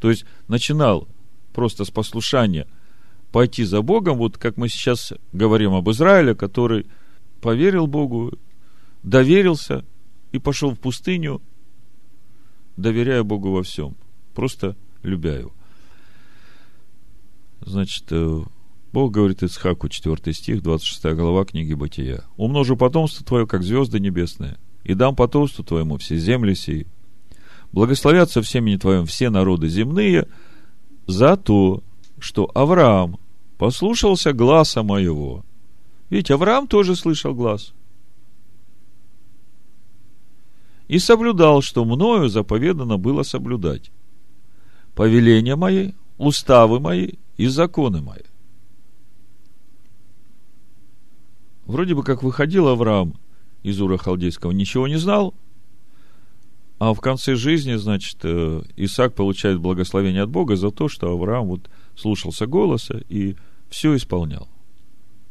[0.00, 1.06] То есть начинал
[1.52, 2.66] просто с послушания–
[3.32, 6.86] пойти за Богом, вот как мы сейчас говорим об Израиле, который
[7.40, 8.32] поверил Богу,
[9.02, 9.84] доверился
[10.30, 11.40] и пошел в пустыню,
[12.76, 13.96] доверяя Богу во всем,
[14.34, 15.52] просто любя его.
[17.62, 18.42] Значит, э,
[18.92, 22.24] Бог говорит Исхаку, 4 стих, 26 глава книги Бытия.
[22.36, 26.86] «Умножу потомство твое, как звезды небесные, и дам потомству твоему все земли сии.
[27.72, 30.28] Благословятся в семени твоем все народы земные
[31.06, 31.82] за то,
[32.18, 33.18] что Авраам
[33.62, 35.44] послушался гласа моего.
[36.10, 37.74] Ведь Авраам тоже слышал глаз.
[40.88, 43.92] И соблюдал, что мною заповедано было соблюдать.
[44.96, 48.24] Повеления мои, уставы мои и законы мои.
[51.64, 53.14] Вроде бы как выходил Авраам
[53.62, 55.34] из Ура Халдейского, ничего не знал,
[56.80, 61.46] а в конце жизни, значит, э, Исаак получает благословение от Бога за то, что Авраам
[61.46, 63.36] вот слушался голоса и
[63.72, 64.48] все исполнял.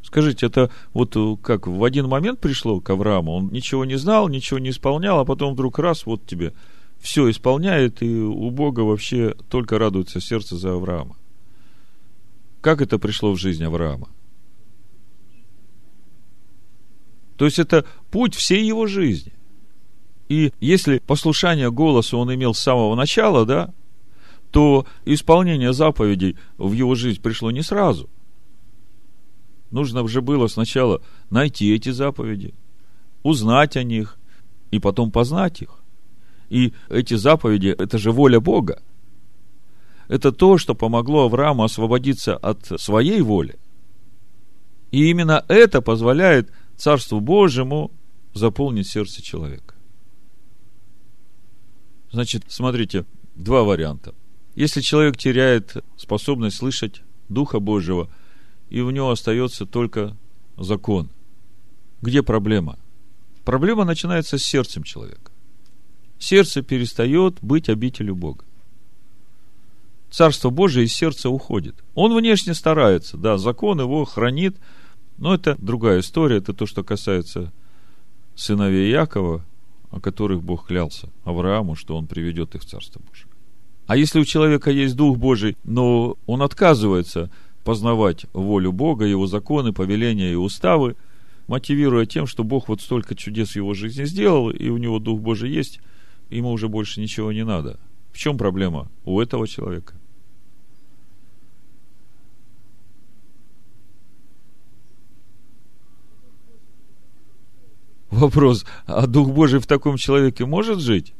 [0.04, 4.28] Скажите, это вот э, как в один момент пришло к Аврааму, он ничего не знал,
[4.28, 6.54] ничего не исполнял, а потом вдруг раз, вот тебе
[7.00, 11.16] все исполняет, и у Бога вообще только радуется сердце за Авраама.
[12.62, 14.10] Как это пришло в жизнь Авраама?
[17.38, 19.34] То есть это путь всей его жизни.
[20.30, 23.74] И если послушание голосу он имел с самого начала, да,
[24.52, 28.10] то исполнение заповедей в его жизнь пришло не сразу–
[29.72, 32.54] Нужно же было сначала найти эти заповеди,
[33.24, 34.18] узнать о них
[34.70, 35.80] и потом познать их.
[36.50, 38.82] И эти заповеди– это же воля Бога.
[40.10, 43.58] Это то, что помогло Аврааму освободиться от своей воли.
[44.92, 47.92] И именно это позволяет Царству Божьему
[48.34, 49.76] заполнить сердце человека.
[52.12, 53.06] Значит, смотрите,
[53.36, 54.14] два варианта.
[54.54, 58.10] Если человек теряет способность слышать Духа Божьего–
[58.72, 60.16] и у него остается только
[60.58, 61.10] закон.
[62.02, 62.80] Где проблема?
[63.44, 65.32] Проблема начинается с сердцем человека.
[66.18, 68.46] сердце перестает быть обителю Бога.
[70.10, 71.76] Царство Божие из сердца уходит.
[71.96, 74.56] Он внешне старается, да, закон его хранит,
[75.18, 77.52] но это другая история, это то, что касается
[78.36, 79.44] сыновей Якова,
[79.90, 83.28] о которых Бог клялся Аврааму, что он приведет их в Царство Божие.
[83.88, 87.30] А если у человека есть Дух Божий, но он отказывается
[87.64, 90.96] познавать волю Бога, его законы, повеления и уставы,
[91.48, 95.20] мотивируя тем, что Бог вот столько чудес в его жизни сделал, и у него Дух
[95.20, 95.80] Божий есть,
[96.30, 97.80] ему уже больше ничего не надо.
[98.12, 99.96] В чем проблема у этого человека?
[108.10, 111.14] Вопрос, а Дух Божий в таком человеке может жить?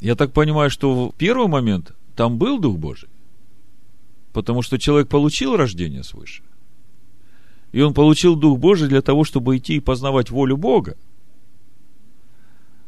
[0.00, 3.08] Я так понимаю, что в первый момент там был Дух Божий.
[4.32, 6.42] Потому что человек получил рождение свыше.
[7.72, 10.96] И он получил Дух Божий для того, чтобы идти и познавать волю Бога.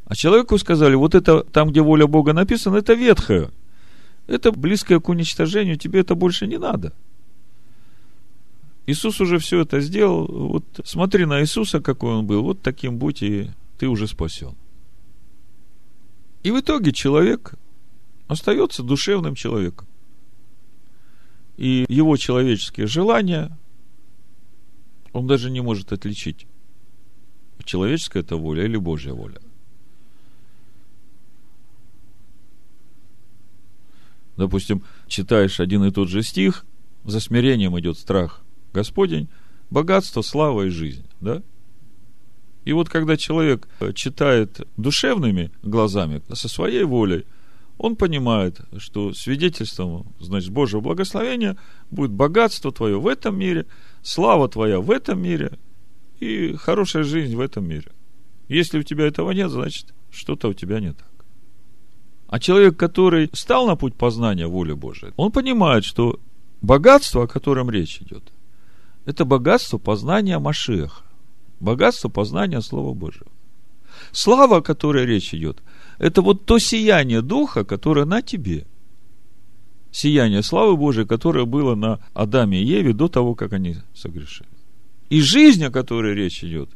[0.06, 3.50] А человеку сказали, вот это там, где воля Бога написана, это ветхое.
[4.26, 6.92] Это близкое к уничтожению, тебе это больше не надо.
[8.86, 10.26] Иисус уже все это сделал.
[10.26, 12.42] Вот смотри на Иисуса, какой он был.
[12.42, 14.54] Вот таким будь, и ты уже спасен.
[16.42, 17.54] И в итоге человек
[18.32, 19.86] остается душевным человеком.
[21.56, 23.56] И его человеческие желания
[25.12, 26.46] он даже не может отличить,
[27.64, 29.38] человеческая это воля или Божья воля.
[34.36, 36.64] Допустим, читаешь один и тот же стих,
[37.04, 39.28] за смирением идет страх Господень,
[39.70, 41.42] богатство, слава и жизнь, да?
[42.64, 47.26] И вот когда человек читает душевными глазами, со своей волей,
[47.82, 51.56] он понимает, что свидетельством, значит, Божьего благословения
[51.90, 53.66] будет богатство твое в этом мире,
[54.02, 55.58] слава твоя в этом мире
[56.20, 57.90] и хорошая жизнь в этом мире.
[58.46, 61.10] Если у тебя этого нет, значит, что-то у тебя не так.
[62.28, 66.20] А человек, который стал на путь познания воли Божией, он понимает, что
[66.60, 68.22] богатство, о котором речь идет,
[69.06, 71.02] это богатство познания Машеха,
[71.58, 73.26] богатство познания Слова Божьего.
[74.12, 75.62] Слава, о которой речь идет,
[76.02, 78.66] это вот то сияние Духа, которое на тебе.
[79.92, 84.48] Сияние славы Божией, которое было на Адаме и Еве до того, как они согрешили.
[85.10, 86.70] И жизнь, о которой речь идет,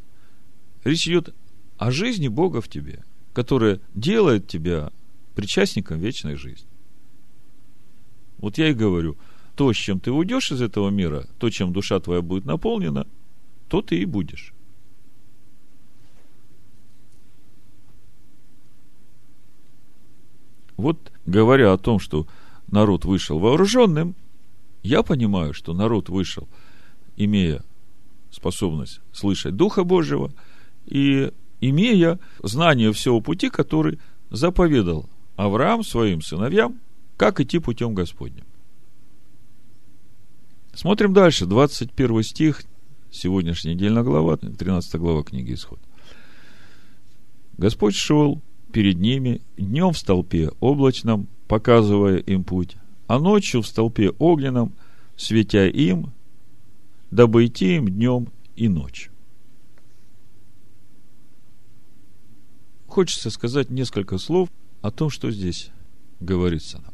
[0.84, 1.34] речь идет
[1.76, 3.02] о жизни Бога в тебе,
[3.32, 4.92] которая делает тебя
[5.34, 6.68] причастником вечной жизни.
[8.38, 9.16] Вот я и говорю,
[9.56, 13.08] то, с чем ты уйдешь из этого мира, то, чем душа твоя будет наполнена,
[13.68, 14.54] то ты и будешь.
[20.76, 22.26] Вот говоря о том, что
[22.70, 24.14] народ вышел вооруженным,
[24.82, 26.48] я понимаю, что народ вышел,
[27.16, 27.62] имея
[28.30, 30.32] способность слышать Духа Божьего
[30.84, 33.98] и имея знание всего пути, который
[34.30, 36.78] заповедал Авраам своим сыновьям,
[37.16, 38.44] как идти путем Господним.
[40.74, 42.62] Смотрим дальше, 21 стих,
[43.10, 45.80] сегодняшняя недельная глава, 13 глава книги Исход.
[47.56, 48.42] Господь шел
[48.76, 54.74] перед ними днем в столпе облачном, показывая им путь, а ночью в столпе огненном,
[55.16, 56.12] светя им,
[57.10, 59.12] дабы идти им днем и ночью.
[62.86, 64.50] Хочется сказать несколько слов
[64.82, 65.70] о том, что здесь
[66.20, 66.92] говорится нам.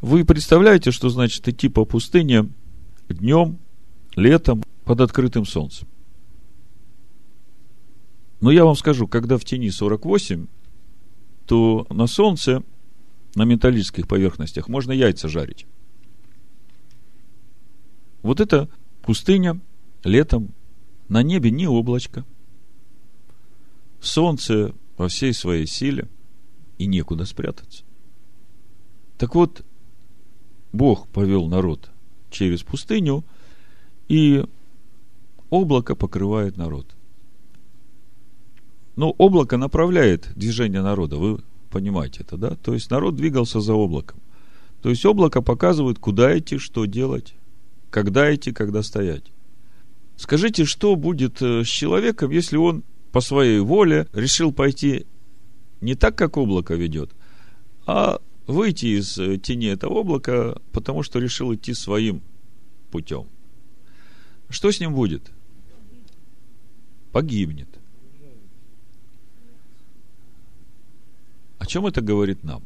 [0.00, 2.48] Вы представляете, что значит идти по пустыне
[3.08, 3.60] днем,
[4.16, 5.86] летом, под открытым солнцем?
[8.40, 10.48] Но я вам скажу, когда в тени 48,
[11.46, 12.62] то на солнце,
[13.34, 15.66] на металлических поверхностях, можно яйца жарить.
[18.22, 18.68] Вот это
[19.02, 19.60] пустыня,
[20.04, 20.52] летом,
[21.08, 22.24] на небе не облачко.
[24.00, 26.08] Солнце во всей своей силе,
[26.78, 27.84] и некуда спрятаться.
[29.18, 29.64] Так вот,
[30.72, 31.90] Бог повел народ
[32.30, 33.24] через пустыню,
[34.08, 34.44] и
[35.50, 36.86] облако покрывает народ–
[38.96, 41.38] но ну, облако направляет движение народа, вы
[41.70, 42.56] понимаете это, да?
[42.56, 44.20] То есть народ двигался за облаком.
[44.82, 47.34] То есть облако показывает, куда идти, что делать,
[47.90, 49.32] когда идти, когда стоять.
[50.16, 55.06] Скажите, что будет э, с человеком, если он по своей воле решил пойти
[55.80, 57.10] не так, как облако ведет,
[57.86, 62.22] а выйти из э, тени этого облака, потому что решил идти своим
[62.90, 63.26] путем.
[64.48, 65.30] Что с ним будет?
[67.10, 67.81] Погибнет.
[71.62, 72.64] О чем это говорит нам?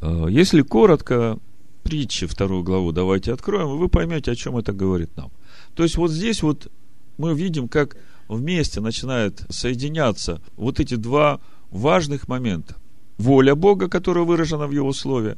[0.00, 1.38] Э, если коротко,
[1.82, 5.30] притчи вторую главу давайте откроем, и вы поймете, о чем это говорит нам.
[5.74, 6.72] То есть вот здесь вот
[7.18, 11.40] мы видим, как вместе начинают соединяться вот эти два
[11.70, 12.76] важных момента.
[13.18, 15.36] Воля Бога, которая выражена в Его Слове,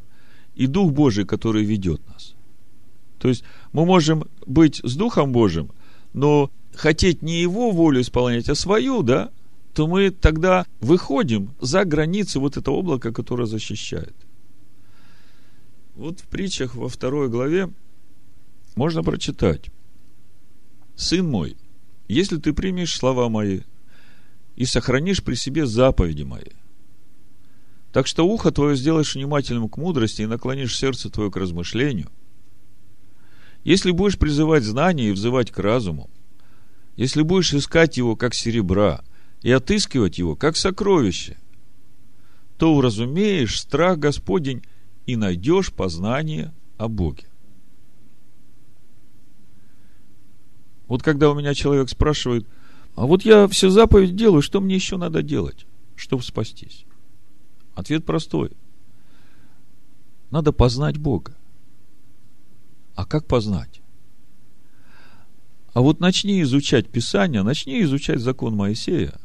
[0.55, 2.35] и Дух Божий, который ведет нас.
[3.19, 3.43] То есть
[3.73, 5.71] мы можем быть с Духом Божьим,
[6.13, 9.33] но хотеть не Его волю исполнять, а свою, да,
[9.75, 14.15] то мы тогда выходим за границы вот этого облака, которое защищает.
[15.95, 17.71] Вот в притчах во второй главе
[18.75, 19.71] можно прочитать.
[20.95, 21.57] «Сын мой,
[22.09, 23.61] если ты примешь слова мои
[24.57, 26.53] и сохранишь при себе заповеди мои,
[27.93, 32.11] так что ухо твое сделаешь внимательным к мудрости и наклонишь сердце твое к размышлению,
[33.65, 36.11] если будешь призывать знания и взывать к разуму,
[36.97, 39.03] если будешь искать его как серебра
[39.43, 41.37] и отыскивать его как сокровище,
[42.57, 44.63] то уразумеешь страх Господень
[45.07, 47.27] и найдешь познание о Боге.
[50.87, 52.47] Вот когда у меня человек спрашивает,
[52.95, 55.67] а вот я все заповедь делаю, что мне еще надо делать,
[55.97, 56.85] чтобы спастись?
[57.75, 58.53] Ответ простой.
[60.31, 61.37] Надо познать Бога.
[62.95, 63.81] А как познать?
[65.73, 69.19] А вот начни изучать Писание, начни изучать закон Моисея.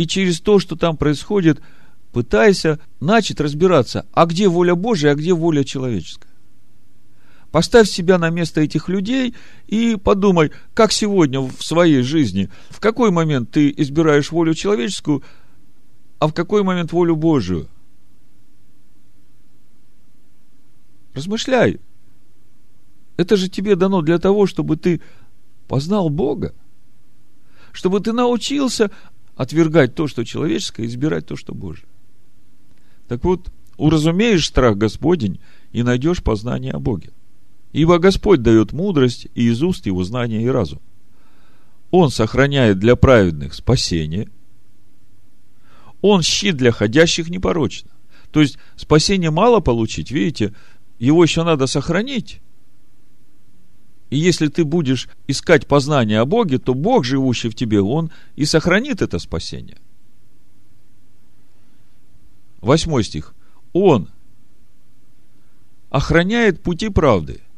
[0.00, 1.60] И через то, что там происходит,
[2.10, 6.30] пытайся начать разбираться, а где воля Божия, а где воля человеческая.
[7.50, 9.34] Поставь себя на место этих людей
[9.66, 15.22] и подумай, как сегодня в своей жизни, в какой момент ты избираешь волю человеческую,
[16.18, 17.68] а в какой момент волю Божию.
[21.12, 21.78] Размышляй.
[23.18, 25.02] Это же тебе дано для того, чтобы ты
[25.68, 26.54] познал Бога.
[27.72, 28.90] Чтобы ты научился
[29.40, 31.86] отвергать то, что человеческое, и избирать то, что Божие.
[33.08, 35.40] Так вот, уразумеешь страх Господень
[35.72, 37.08] и найдешь познание о Боге.
[37.72, 40.80] Ибо Господь дает мудрость и из уст его знания и разум.
[41.90, 44.28] Он сохраняет для праведных спасение.
[46.02, 47.88] Он щит для ходящих непорочно.
[48.32, 50.54] То есть, спасение мало получить, видите,
[50.98, 52.42] его еще надо сохранить.
[54.10, 58.44] И если ты будешь искать познание о Боге, то Бог, живущий в тебе, Он и
[58.44, 59.78] сохранит это спасение.
[62.60, 63.34] Восьмой стих.
[63.72, 64.10] Он
[65.90, 67.40] охраняет пути правды–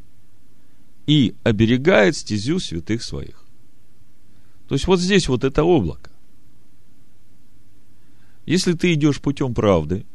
[1.07, 3.44] и оберегает стезю святых своих.
[4.68, 6.11] То есть вот здесь вот это облако.
[8.46, 10.07] Если ты идешь путем правды,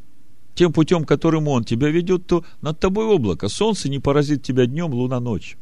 [0.55, 3.47] тем путем, которым он тебя ведет, то над тобой облако.
[3.47, 5.59] Солнце не поразит тебя днем, луна ночью.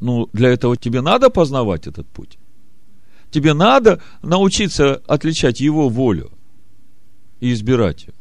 [0.00, 2.38] Ну, для этого тебе надо познавать этот путь.
[3.30, 6.32] Тебе надо научиться отличать его волю
[7.38, 8.14] и избирать ее.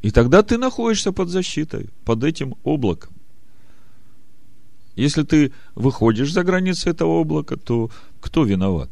[0.00, 3.12] И тогда ты находишься под защитой, под этим облаком.
[4.94, 7.90] Если ты выходишь за границы этого облака, то
[8.20, 8.90] кто виноват?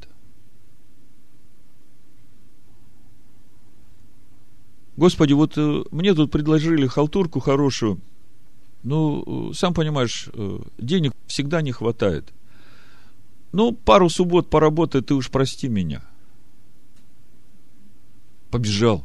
[4.96, 8.00] Господи, вот э, мне тут предложили халтурку хорошую.
[8.82, 12.32] Ну, сам понимаешь, э, денег всегда не хватает.
[13.52, 16.02] Ну, пару суббот поработай, ты уж прости меня.
[18.50, 19.04] Побежал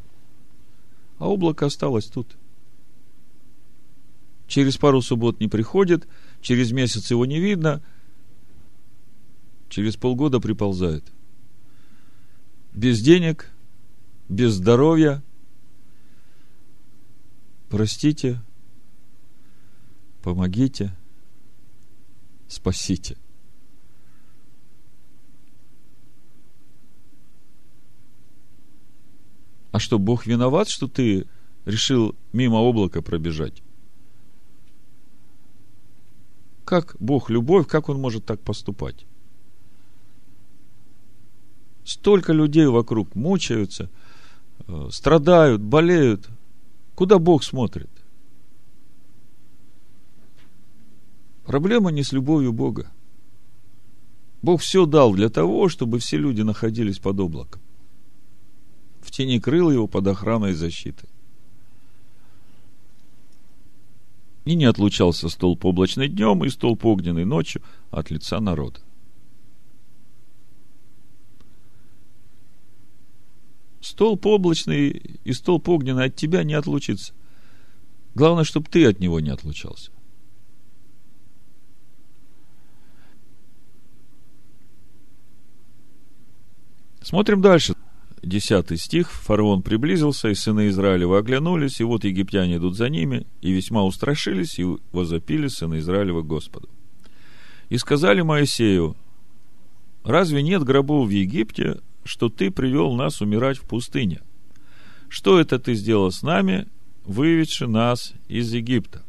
[1.22, 2.36] а облако осталось тут.
[4.48, 6.08] Через пару суббот не приходит,
[6.42, 7.84] через месяц его не видно,
[9.70, 11.06] через полгода приползает.
[12.74, 13.52] Без денег,
[14.30, 15.22] без здоровья.
[17.70, 18.42] Простите,
[20.22, 20.96] помогите,
[22.48, 23.18] спасите.
[29.72, 31.28] А что, Бог виноват, что ты
[31.66, 33.64] решил мимо облака пробежать?
[36.66, 39.06] Как Бог любовь, как Он может так поступать?
[41.84, 43.90] Столько людей вокруг мучаются,
[44.68, 46.30] э, страдают, болеют.
[46.96, 47.90] Куда Бог смотрит?
[51.46, 52.92] Проблема не с любовью Бога.
[54.42, 57.62] Бог все дал для того, чтобы все люди находились под облаком
[59.02, 61.10] в тени крыл его под охраной и защитой.
[64.46, 67.62] И не отлучался столб облачный днем и столб огненный ночью
[67.92, 68.80] от лица народа.
[73.82, 77.14] Столб облачный и столб огненный от тебя не отлучится.
[78.16, 79.92] Главное, чтобы ты от него не отлучался.
[87.02, 87.76] Смотрим дальше.
[88.24, 93.52] 10 стих, фараон приблизился, и сыны Израилева оглянулись, и вот египтяне идут за ними, и
[93.52, 96.70] весьма устрашились, и возопили сыны Израилева Господу.
[97.70, 98.96] И сказали Моисею,
[100.04, 104.22] разве нет гробов в Египте, что ты привел нас умирать в пустыне?
[105.10, 106.68] Что это ты сделал с нами,
[107.06, 109.02] выведши нас из Египта?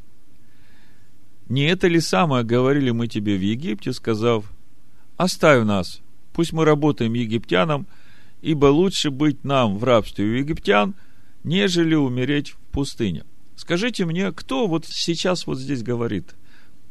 [1.49, 4.51] Не это ли самое говорили мы тебе в Египте, сказав,
[5.19, 6.01] оставь нас,
[6.33, 7.87] пусть мы работаем египтянам,
[8.41, 10.95] ибо лучше быть нам в рабстве у египтян,
[11.45, 13.25] нежели умереть в пустыне.
[13.57, 16.35] Скажите мне, кто вот сейчас вот здесь говорит?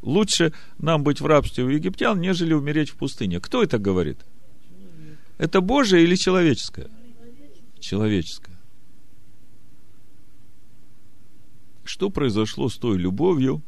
[0.00, 3.40] Лучше нам быть в рабстве у египтян, нежели умереть в пустыне.
[3.40, 4.18] Кто это говорит?
[5.38, 6.88] Это Божие или человеческое?
[7.78, 8.58] Человеческое.
[11.84, 13.62] Что произошло с той любовью,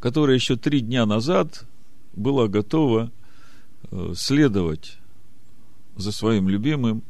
[0.00, 1.66] которая еще три дня назад
[2.12, 3.10] была готова
[4.14, 4.98] следовать
[5.96, 7.02] за своим любимым,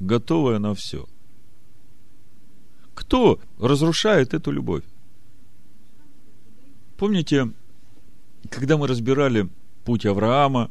[0.00, 1.06] готовая на все.
[2.94, 4.84] Кто разрушает эту любовь?
[6.96, 7.52] Помните,
[8.50, 9.48] когда мы разбирали
[9.84, 10.70] путь Авраама,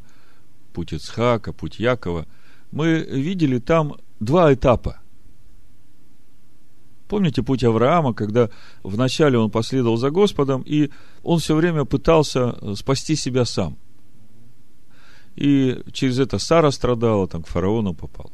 [0.74, 2.26] путь Ицхака, путь Якова,
[2.72, 5.00] мы видели там два этапа.
[7.08, 8.50] Помните путь Авраама, когда
[8.82, 10.90] вначале он последовал за Господом, и
[11.24, 13.78] он все время пытался спасти себя сам.
[15.36, 18.32] И через это Сара страдала, там к фараону попала.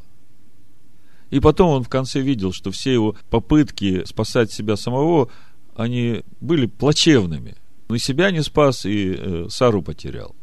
[1.32, 5.30] И потом он в конце видел, что все его попытки спасать себя самого,
[5.76, 7.56] они были плачевными.
[7.88, 10.36] Он и себя не спас, и э, Сару потерял.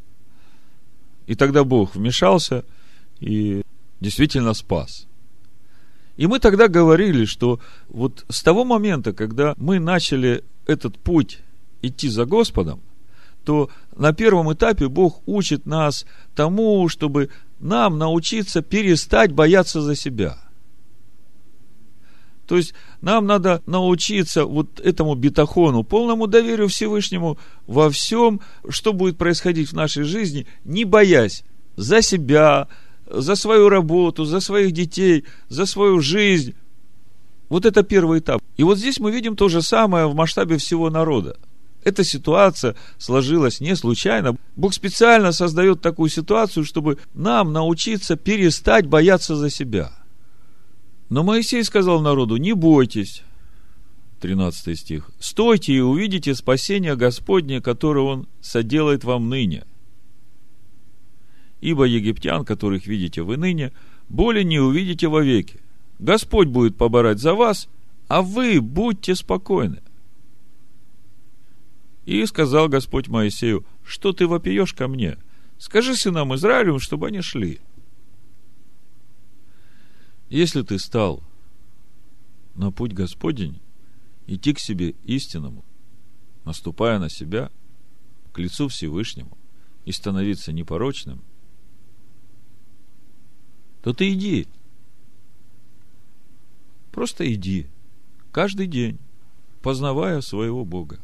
[1.27, 2.65] И тогда Бог вмешался
[3.21, 3.63] и
[4.01, 5.07] действительно спас.
[6.17, 11.41] И мы тогда говорили, что вот с того момента, когда мы начали этот путь
[11.83, 12.81] идти за Господом,
[13.49, 17.31] то на первом этапе Бог учит нас тому, чтобы
[17.61, 20.37] нам научиться перестать бояться за себя.
[22.47, 29.17] То есть нам надо научиться вот этому бетахону, полному доверию Всевышнему во всем, что будет
[29.17, 31.43] происходить в нашей жизни, не боясь
[31.75, 32.69] за себя,
[33.07, 36.55] за свою работу, за своих детей, за свою жизнь.
[37.49, 38.43] Вот это первый этап.
[38.59, 41.39] И вот здесь мы видим то же самое в масштабе всего народа.
[41.85, 44.37] Эта ситуация сложилась не случайно.
[44.57, 49.93] Бог специально создает такую ситуацию, чтобы нам научиться перестать бояться за себя.
[51.09, 53.23] Но Моисей сказал народу, не бойтесь.
[54.21, 55.11] 13 стих.
[55.21, 59.65] Стойте и увидите спасение Господне, которое Он соделает вам ныне–
[61.61, 63.73] ибо египтян, которых видите вы ныне,
[64.09, 65.61] более не увидите вовеки.
[65.99, 67.69] Господь будет поборать за вас,
[68.07, 69.81] а вы будьте спокойны.
[72.09, 75.19] И сказал Господь Моисею, что ты вопиешь ко мне?
[75.59, 77.61] Скажи сынам Израилю, чтобы они шли.
[80.31, 81.23] Если ты стал
[82.55, 83.61] на путь Господень,
[84.27, 85.67] идти к себе истинному,
[86.47, 87.51] наступая на себя,
[88.33, 89.37] к лицу Всевышнему,
[89.85, 91.23] и становиться непорочным–
[93.83, 94.49] то ты иди.
[96.91, 97.67] Просто иди.
[98.33, 98.99] Каждый день,
[99.61, 101.01] познавая своего Бога.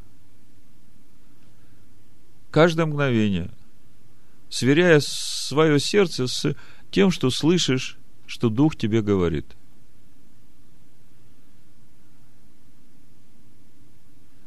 [2.55, 3.51] Каждое мгновение,
[4.49, 6.55] сверяя свое сердце с
[6.93, 9.57] тем, что слышишь, что Дух тебе говорит.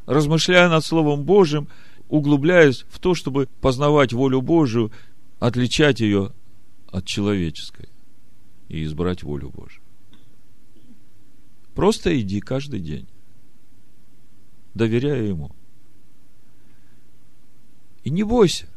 [0.05, 1.67] Размышляя над Словом Божьим,
[2.07, 4.89] углубляясь в то, чтобы познавать волю Божию,
[5.39, 6.31] отличать ее
[6.89, 7.89] от человеческой
[8.69, 9.83] и избрать волю Божию.
[11.75, 13.09] Просто иди каждый день,
[14.75, 15.53] доверяя Ему.
[18.07, 18.67] И не бойся.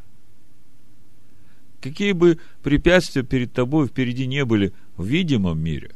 [1.79, 5.95] Какие бы препятствия перед тобой впереди не были в видимом мире,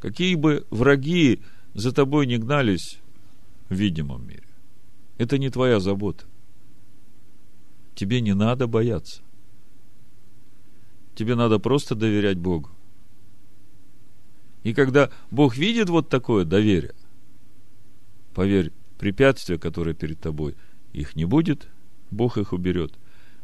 [0.00, 1.40] какие бы враги
[1.72, 2.98] за тобой не гнались
[3.68, 4.48] в видимом мире,
[5.18, 6.24] это не твоя забота.
[7.94, 9.22] Тебе не надо бояться.
[11.14, 12.70] Тебе надо просто доверять Богу.
[14.64, 16.96] И когда Бог видит вот такое доверие,
[18.34, 20.56] поверь, препятствия, которые перед тобой,
[20.96, 21.68] их не будет,
[22.10, 22.94] Бог их уберет.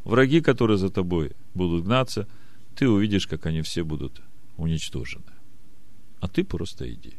[0.05, 2.27] Враги, которые за тобой будут гнаться,
[2.75, 4.23] ты увидишь, как они все будут
[4.57, 5.25] уничтожены.
[6.21, 7.15] А ты просто иди.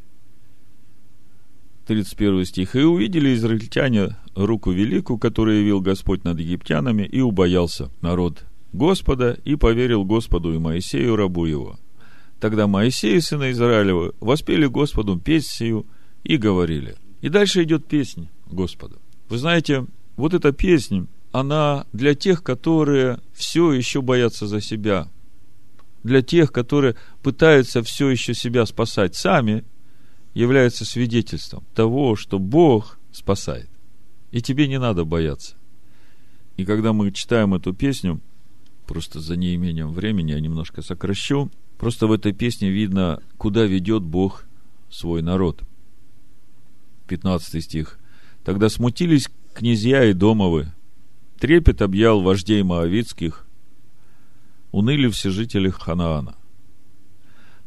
[1.86, 2.76] 31 стих.
[2.76, 9.56] «И увидели израильтяне руку великую, которую явил Господь над египтянами, и убоялся народ Господа и
[9.56, 11.78] поверил Господу и Моисею, рабу его.
[12.40, 15.86] Тогда Моисей и сына Израилева воспели Господу песнь сию
[16.24, 16.96] и говорили.
[17.22, 18.96] И дальше идет песня Господа.
[19.30, 25.10] Вы знаете, вот эта песня, она для тех, которые все еще боятся за себя,
[26.04, 29.64] для тех, которые пытаются все еще себя спасать сами,
[30.34, 33.70] является свидетельством того, что Бог спасает.
[34.32, 35.56] И тебе не надо бояться.
[36.58, 38.20] И когда мы читаем эту песню,
[38.88, 44.46] просто за неимением времени я немножко сокращу, просто в этой песне видно, куда ведет Бог
[44.90, 45.62] свой народ.
[47.08, 48.00] 15 стих.
[48.44, 50.72] «Тогда смутились князья и домовы,
[51.40, 53.46] трепет объял вождей Моавицких,
[54.72, 56.36] уныли все жители Ханаана.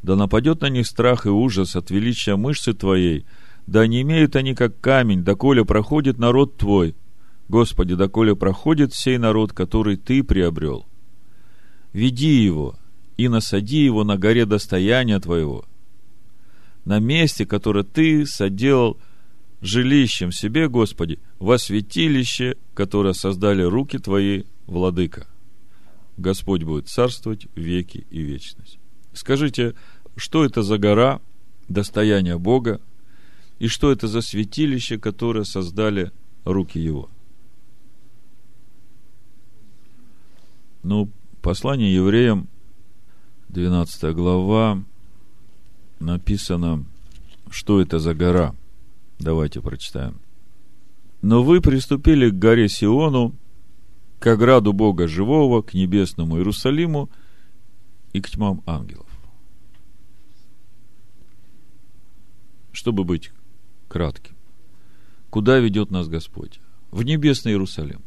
[0.02, 3.26] Да нападет на них страх и ужас от величия мышцы твоей,
[3.66, 6.94] да не имеют они как камень, доколе проходит народ твой,
[7.48, 10.86] Господи, доколе проходит сей народ, который Ты приобрел.
[11.92, 12.76] Веди его
[13.16, 15.64] и насади его на горе достояния Твоего,
[16.84, 18.98] на месте, которое Ты соделал
[19.60, 25.26] жилищем себе, Господи, во святилище, которое создали руки Твои, Владыка.
[26.16, 28.78] Господь будет царствовать веки и вечность.
[29.12, 29.74] Скажите,
[30.16, 31.20] что это за гора,
[31.68, 32.80] достояние Бога,
[33.58, 36.12] и что это за святилище, которое создали
[36.44, 37.10] руки Его?
[40.82, 41.10] Ну,
[41.42, 42.48] послание евреям,
[43.48, 44.82] 12 глава,
[45.98, 46.84] написано,
[47.50, 48.54] что это за гора.
[49.18, 50.20] Давайте прочитаем.
[51.22, 53.34] Но вы приступили к горе Сиону,
[54.18, 57.10] к ограду Бога живого, к небесному Иерусалиму
[58.12, 59.08] и к тьмам ангелов.
[62.72, 63.32] Чтобы быть
[63.88, 64.36] кратким.
[65.30, 66.60] Куда ведет нас Господь?
[66.90, 68.02] В небесный Иерусалим.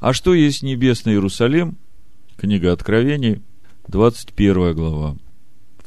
[0.00, 1.76] А что есть небесный Иерусалим?
[2.36, 3.42] Книга Откровений,
[3.88, 5.16] 21 глава,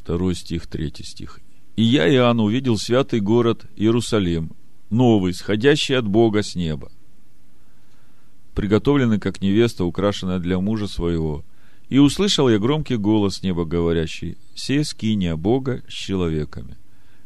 [0.05, 1.39] 2 стих, 3 стих.
[1.81, 4.51] «И я, Иоанн, увидел святый город Иерусалим,
[4.91, 6.91] новый, сходящий от Бога с неба,
[8.53, 11.43] приготовленный как невеста, украшенная для мужа своего.
[11.89, 16.77] И услышал я громкий голос неба, говорящий, «Се скиния Бога с человеками,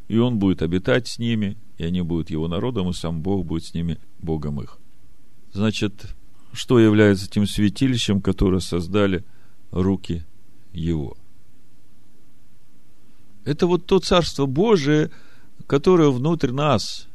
[0.07, 3.65] и он будет обитать с ними, и они будут его народом, и сам Бог будет
[3.65, 4.77] с ними Богом их».
[5.51, 6.15] Значит,
[6.53, 9.25] что является тем святилищем, которое создали
[9.71, 10.23] руки
[10.71, 11.17] его.
[13.45, 15.11] Это вот то Царство Божие,
[15.67, 17.07] которое внутрь нас,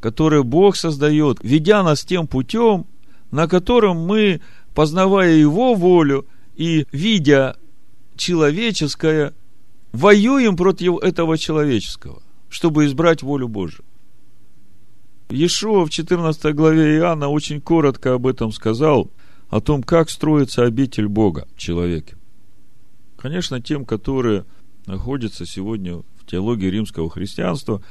[0.00, 2.86] которое Бог создает, ведя нас тем путем,
[3.30, 4.40] на котором мы,
[4.74, 6.26] познавая Его волю
[6.56, 7.56] и видя
[8.16, 9.34] человеческое,
[9.92, 13.84] воюем против этого человеческого, чтобы избрать волю Божию.
[15.30, 19.10] Иешуа в 14 главе Иоанна очень коротко об этом сказал,
[19.50, 22.16] о том, как строится обитель Бога в человеке.
[23.16, 24.44] Конечно, тем, которые
[24.86, 27.82] находятся сегодня в теологии римского христианства,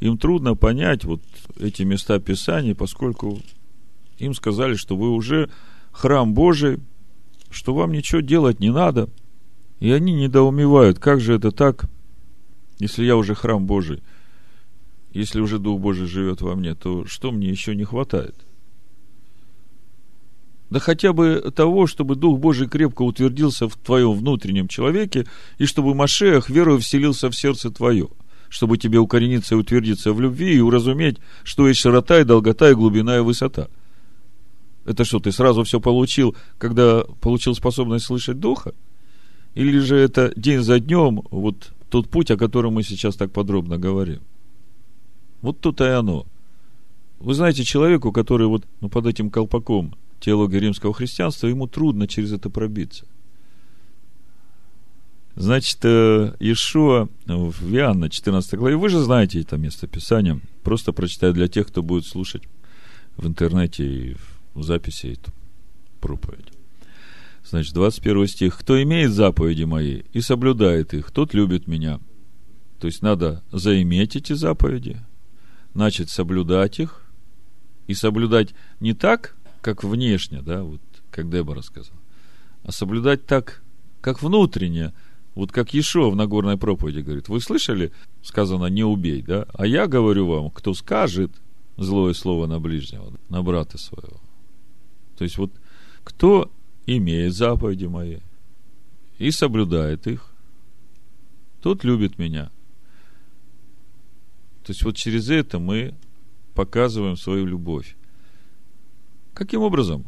[0.00, 1.22] им трудно понять вот
[1.58, 3.40] эти места Писаний, поскольку
[4.18, 5.50] им сказали, что вы уже
[5.92, 6.78] храм Божий,
[7.50, 9.08] что вам ничего делать не надо.
[9.78, 11.86] И они недоумевают, как же это так,
[12.78, 14.02] если я уже храм Божий–
[15.12, 18.34] если уже Дух Божий живет во мне, то что мне еще не хватает?
[20.70, 25.26] Да хотя бы того, чтобы Дух Божий крепко утвердился в твоем внутреннем человеке,
[25.58, 28.08] и чтобы Машех верою вселился в сердце твое,
[28.48, 32.74] чтобы тебе укорениться и утвердиться в любви и уразуметь, что есть широта и долгота и
[32.74, 33.66] глубина и высота.
[34.84, 38.72] Это что, ты сразу все получил, когда получил способность слышать Духа?
[39.54, 43.76] Или же это день за днем, вот тот путь, о котором мы сейчас так подробно
[43.76, 44.20] говорим?
[45.42, 46.26] Вот тут и оно.
[47.18, 52.32] Вы знаете, человеку, который вот ну, под этим колпаком теологии римского христианства, ему трудно через
[52.32, 53.06] это пробиться.
[55.36, 61.32] Значит, э, Иешуа в Иоанна 14 главе, вы же знаете это место Писания, просто прочитаю
[61.32, 62.42] для тех, кто будет слушать
[63.16, 64.16] в интернете и
[64.54, 65.32] в записи эту
[66.00, 66.52] проповедь.
[67.44, 68.58] Значит, 21 стих.
[68.58, 72.00] «Кто имеет заповеди мои и соблюдает их, тот любит меня».
[72.78, 75.00] То есть, надо заиметь эти заповеди,
[75.74, 77.02] начать соблюдать их,
[77.90, 80.80] и соблюдать не так, как внешне, да, вот
[81.10, 81.98] как Дебора сказала,
[82.62, 83.62] а соблюдать так,
[84.00, 84.92] как внутренне,
[85.34, 87.92] вот как Ешо в Нагорной проповеди говорит, вы слышали,
[88.22, 91.32] сказано, не убей, да, а я говорю вам, кто скажет
[91.76, 94.20] злое слово на ближнего, на брата своего.
[95.16, 95.52] То есть вот
[96.04, 96.50] кто
[96.86, 98.18] имеет заповеди мои
[99.18, 100.26] и соблюдает их,
[101.62, 102.50] тот любит меня–
[104.70, 105.94] то есть вот через это мы
[106.54, 107.96] показываем свою любовь.
[109.34, 110.04] Каким образом?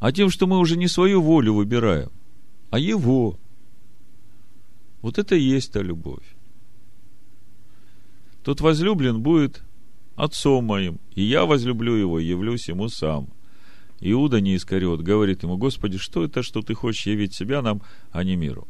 [0.00, 2.10] А тем, что мы уже не свою волю выбираем,
[2.70, 3.38] а его.
[5.00, 6.24] Вот это и есть та любовь.
[8.42, 9.62] Тот возлюблен будет
[10.16, 13.28] отцом моим, и я возлюблю его, явлюсь ему сам.
[14.00, 17.80] Иуда не искорет, говорит ему, Господи, что это, что ты хочешь явить себя нам,
[18.12, 18.68] а не миру?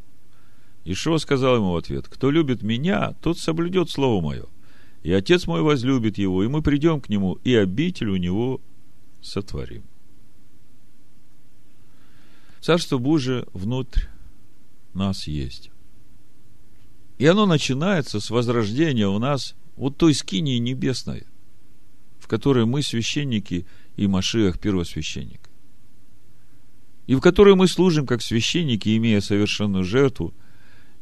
[0.85, 4.45] Ишо сказал ему в ответ, кто любит меня, тот соблюдет слово мое.
[5.03, 8.61] И отец мой возлюбит его, и мы придем к нему, и обитель у него
[9.25, 9.83] сотворим.
[12.61, 14.05] Царство Божие внутрь
[14.93, 15.69] нас есть.
[17.17, 21.25] И оно начинается с возрождения у нас вот той скинии небесной,
[22.19, 23.65] в которой мы священники
[23.95, 25.49] и Машиах первосвященник.
[27.07, 30.33] И в которой мы служим как священники, имея совершенную жертву,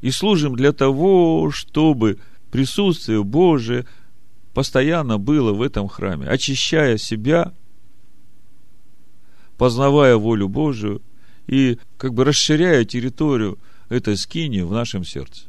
[0.02, 2.20] и служим для того, чтобы
[2.52, 3.86] присутствие Божие
[4.54, 7.54] постоянно было в этом храме, очищая себя,
[9.58, 11.02] познавая волю Божию
[11.48, 15.48] и как бы расширяя территорию этой скини в нашем сердце.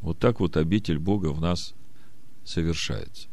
[0.00, 1.74] Вот так вот обитель Бога в нас
[2.44, 3.28] совершается.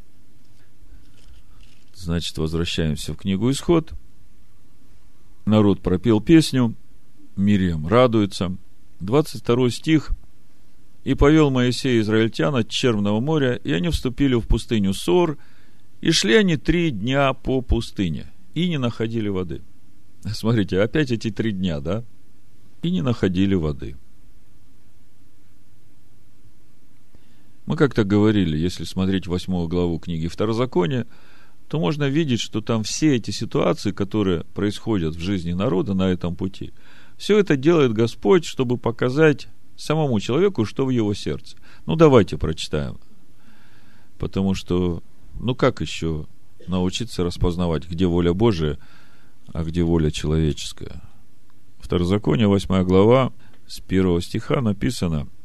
[1.94, 3.94] Значит, возвращаемся в книгу Исход.
[5.46, 6.76] Народ пропел песню,
[7.36, 8.56] Мирием радуется.
[9.00, 10.12] 22 стих.
[11.04, 15.38] «И повел Моисей израильтян от Червного моря, и они вступили в пустыню Сор,
[16.04, 19.62] и шли они три дня по пустыне, и не находили воды».
[20.26, 22.04] Смотрите, опять эти три дня, да?
[22.82, 23.96] И не находили воды.
[27.66, 31.08] Мы как-то говорили, если смотреть восьмую главу книги Второзакония,
[31.70, 36.36] то можно видеть, что там все эти ситуации, которые происходят в жизни народа на этом
[36.36, 36.74] пути,
[37.18, 39.48] все это делает Господь, чтобы показать
[39.78, 41.56] самому человеку, что в его сердце.
[41.86, 43.00] Ну, давайте прочитаем.
[44.20, 45.02] Потому что,
[45.40, 46.26] ну, как еще
[46.68, 48.78] научиться распознавать, где воля Божия,
[49.54, 51.02] а где воля человеческая?
[51.80, 53.34] Второзаконие, 8 глава,
[53.68, 55.28] с первого стиха написано–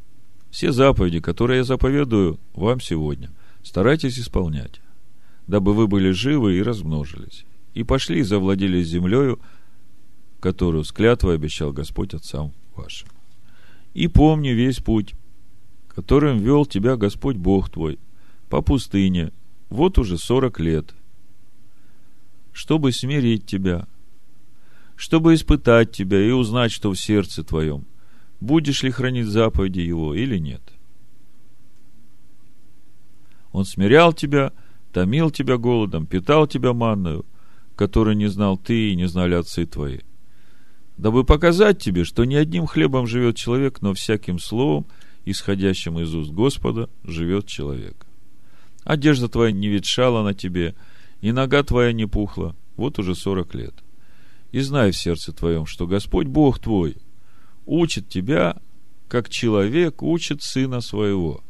[0.49, 3.31] все заповеди, которые я заповедую вам сегодня,
[3.63, 4.81] старайтесь исполнять,
[5.47, 9.39] дабы вы были живы и размножились, и пошли и завладели землею,
[10.39, 13.09] которую с обещал Господь отцам вашим.
[13.93, 15.13] И помни весь путь,
[15.87, 17.99] которым вел тебя Господь Бог твой,
[18.49, 19.31] по пустыне,
[19.69, 20.93] вот уже сорок лет,
[22.51, 23.87] чтобы смирить тебя,
[24.95, 27.85] чтобы испытать тебя и узнать, что в сердце твоем–
[28.39, 30.61] будешь ли хранить заповеди Его или нет.
[33.51, 34.53] Он смирял тебя,
[34.93, 37.25] томил тебя голодом, питал тебя манную,
[37.75, 39.99] которую не знал ты и не знали отцы твои,
[40.97, 44.87] дабы показать тебе, что не одним хлебом живет человек, но всяким словом,
[45.25, 48.05] исходящим из уст Господа, живет человек.
[48.83, 50.75] Одежда твоя не ветшала на тебе,
[51.21, 53.73] и нога твоя не пухла, вот уже сорок лет.
[54.51, 56.97] И знай в сердце твоем, что Господь Бог твой–
[57.69, 58.57] учит тебя,
[59.07, 61.43] как человек учит сына своего.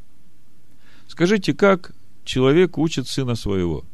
[1.08, 1.94] Скажите, как
[2.26, 3.86] человек учит сына своего?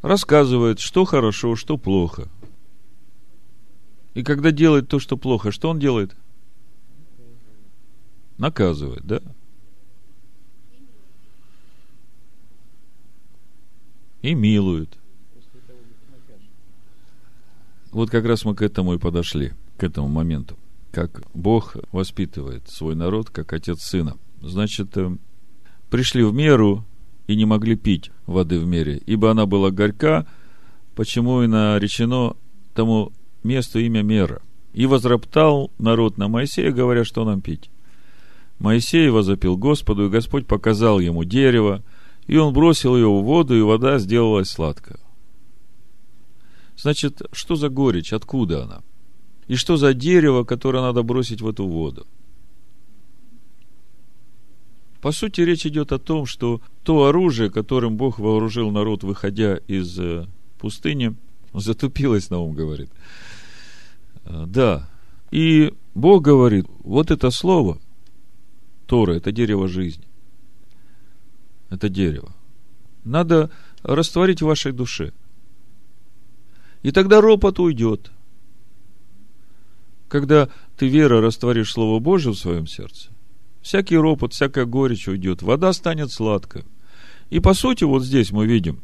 [0.00, 2.28] Рассказывает, что хорошо, что плохо.
[4.18, 6.16] И когда делает то, что плохо, что он делает?
[8.36, 9.22] Наказывает, да?
[14.22, 14.98] и милует.
[17.92, 20.58] Вот как раз мы к этому и подошли, к этому моменту.
[20.90, 24.16] Как Бог воспитывает свой народ, как отец сына.
[24.40, 25.16] Значит, э,
[25.90, 26.84] пришли в меру
[27.28, 30.26] и не могли пить воды в мере, ибо она была горька,
[30.96, 32.34] почему и наречено
[32.74, 33.12] тому
[33.42, 34.42] месту имя мера.
[34.72, 37.70] И возроптал народ на Моисея, говоря, что нам пить.
[38.58, 41.82] Моисей возопил Господу, и Господь показал ему дерево,
[42.26, 44.98] и он бросил ее в воду, и вода сделалась сладкая.
[46.76, 48.12] Значит, что за горечь?
[48.12, 48.82] Откуда она?
[49.48, 52.06] И что за дерево, которое надо бросить в эту воду?
[55.00, 59.98] По сути, речь идет о том, что то оружие, которым Бог вооружил народ, выходя из
[59.98, 60.26] э,
[60.58, 61.14] пустыни,
[61.54, 62.90] затупилось, Наум говорит.
[64.28, 64.88] Э, да.
[65.30, 67.78] И Бог говорит, вот это слово,
[68.86, 70.08] Тора, это дерево жизни
[71.70, 72.34] это дерево,
[73.04, 73.50] надо
[73.82, 75.12] растворить в вашей душе.
[76.82, 78.10] И тогда ропот уйдет.
[80.08, 83.10] Когда ты, вера, растворишь Слово Божие в своем сердце,
[83.60, 86.64] всякий ропот, всякая горечь уйдет, вода станет сладкой.
[87.28, 88.80] И по сути, вот здесь мы видим,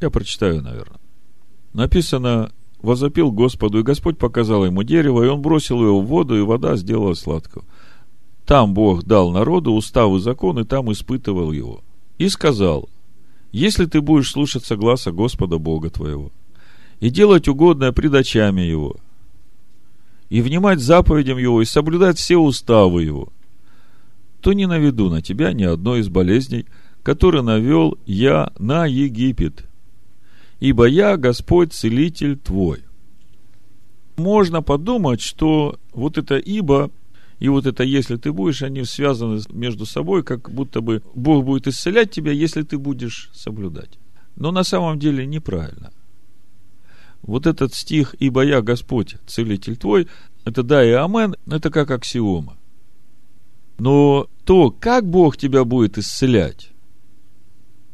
[0.00, 1.00] я прочитаю, наверное,
[1.72, 2.52] написано,
[2.82, 6.76] возопил Господу, и Господь показал ему дерево, и он бросил его в воду, и вода
[6.76, 7.64] сделала сладкую.
[8.46, 11.82] Там Бог дал народу устав и закон, и там испытывал его.
[12.18, 12.88] И сказал,
[13.52, 16.32] если ты будешь слушаться гласа Господа Бога твоего,
[17.00, 18.96] и делать угодное пред очами Его,
[20.28, 23.32] и внимать заповедям Его, и соблюдать все уставы Его,
[24.40, 26.66] то не наведу на тебя ни одной из болезней,
[27.02, 29.69] которые навел я на Египет,
[30.60, 32.84] ибо я Господь Целитель твой.
[34.16, 36.90] Можно подумать, что вот это «ибо»
[37.40, 41.66] И вот это «если ты будешь», они связаны между собой, как будто бы Бог будет
[41.66, 43.98] исцелять тебя, если ты будешь соблюдать.
[44.36, 45.90] Но на самом деле неправильно.
[47.22, 50.06] Вот этот стих «Ибо я Господь, целитель твой»,
[50.44, 52.58] это да и амен, это как аксиома.
[53.78, 56.70] Но то, как Бог тебя будет исцелять,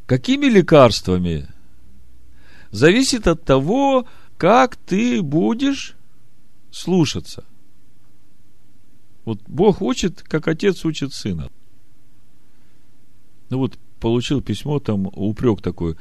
[0.07, 1.47] какими лекарствами,
[2.77, 5.97] зависит от того, как ты будешь
[6.71, 7.45] слушаться.
[9.25, 11.51] Вот Бог учит, как отец учит сына.
[13.51, 15.97] Ну вот, получил письмо, там упрек такой.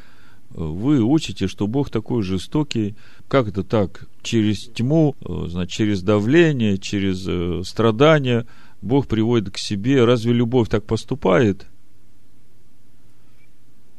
[0.50, 2.96] Вы учите, что Бог такой жестокий.
[3.28, 4.08] Как это так?
[4.22, 8.46] Через тьму, значит, через давление, через э, страдания
[8.82, 10.06] Бог приводит к себе.
[10.06, 11.66] Разве любовь так поступает?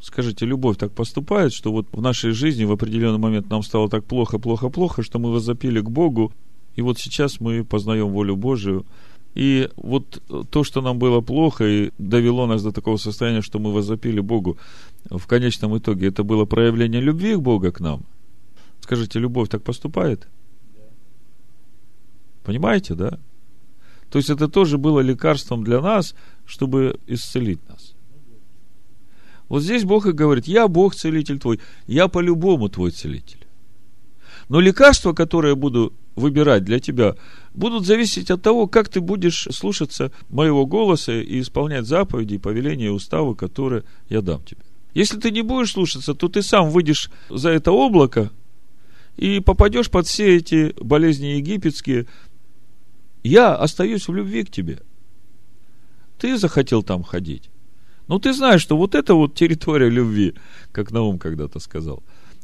[0.06, 4.04] Скажите, любовь так поступает, что вот в нашей жизни в определенный момент нам стало так
[4.04, 6.32] плохо, плохо, плохо, что мы возопили к Богу,
[6.76, 8.86] и вот сейчас мы познаем волю Божию.
[9.34, 13.72] И вот то, что нам было плохо и довело нас до такого состояния, что мы
[13.72, 14.58] возопили Богу,
[15.10, 18.04] в конечном итоге это было проявление любви к Бога к нам.
[18.82, 20.28] Скажите, любовь так поступает?
[22.44, 23.18] Понимаете, да?
[24.08, 26.14] То есть это тоже было лекарством для нас,
[26.44, 27.75] чтобы исцелить нас.
[29.48, 33.46] Вот здесь Бог и говорит, я Бог целитель твой, я по-любому твой целитель.
[34.48, 37.16] Но лекарства, которые я буду выбирать для тебя,
[37.54, 42.90] будут зависеть от того, как ты будешь слушаться моего голоса и исполнять заповеди, повеления и
[42.90, 44.62] уставы, которые я дам тебе.
[44.94, 48.30] Если ты не будешь слушаться, то ты сам выйдешь за это облако
[49.16, 52.06] и попадешь под все эти болезни египетские.
[53.22, 54.80] Я остаюсь в любви к тебе.
[56.18, 57.50] Ты захотел там ходить.
[58.08, 60.34] Ну, ты знаешь, что вот эта вот территория любви,
[60.72, 62.02] как Наум когда-то сказал,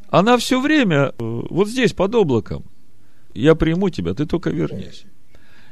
[0.09, 2.65] она все время э, вот здесь, под облаком.
[3.35, 5.05] Я приму тебя, ты только вернись.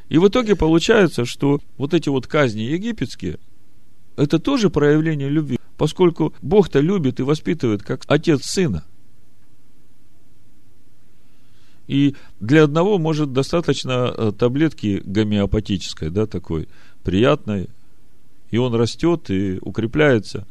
[0.08, 3.38] И в итоге получается, что вот эти вот казни египетские,
[4.16, 8.84] это тоже проявление любви, поскольку Бог-то любит и воспитывает как отец сына.
[11.86, 16.68] И для одного может достаточно э, таблетки гомеопатической, да, такой
[17.02, 17.68] приятной,
[18.50, 20.46] и он растет и укрепляется,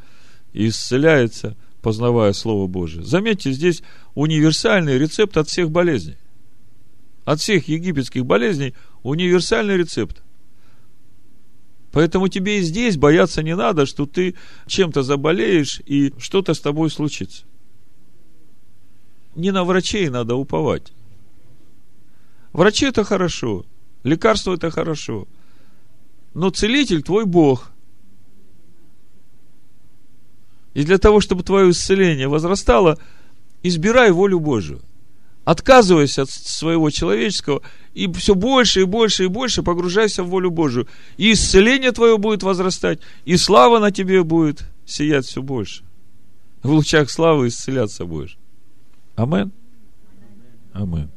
[0.54, 3.04] и исцеляется, познавая Слово Божие.
[3.04, 3.84] Заметьте, здесь
[4.16, 6.18] универсальный рецепт от всех болезней.
[7.26, 8.74] От всех египетских болезней
[9.04, 10.24] универсальный рецепт.
[11.92, 14.36] Поэтому тебе и здесь бояться не надо, что ты
[14.68, 17.46] чем-то заболеешь и что-то с тобой случится.
[19.36, 20.92] Не на врачей надо уповать.
[22.52, 23.66] Врачи это хорошо,
[24.04, 25.28] лекарство это хорошо.
[26.34, 27.72] Но целитель твой Бог–
[30.74, 32.98] и для того, чтобы твое исцеление возрастало,
[33.64, 34.82] избирай волю Божию.
[35.46, 37.62] Отказывайся от своего человеческого
[37.94, 40.88] и все больше и больше и больше погружайся в волю Божию.
[41.18, 45.84] И исцеление твое будет возрастать, и слава на тебе будет сиять все больше.
[46.62, 48.38] В лучах славы исцеляться будешь.
[49.16, 49.52] Амен.
[50.74, 51.10] Амен.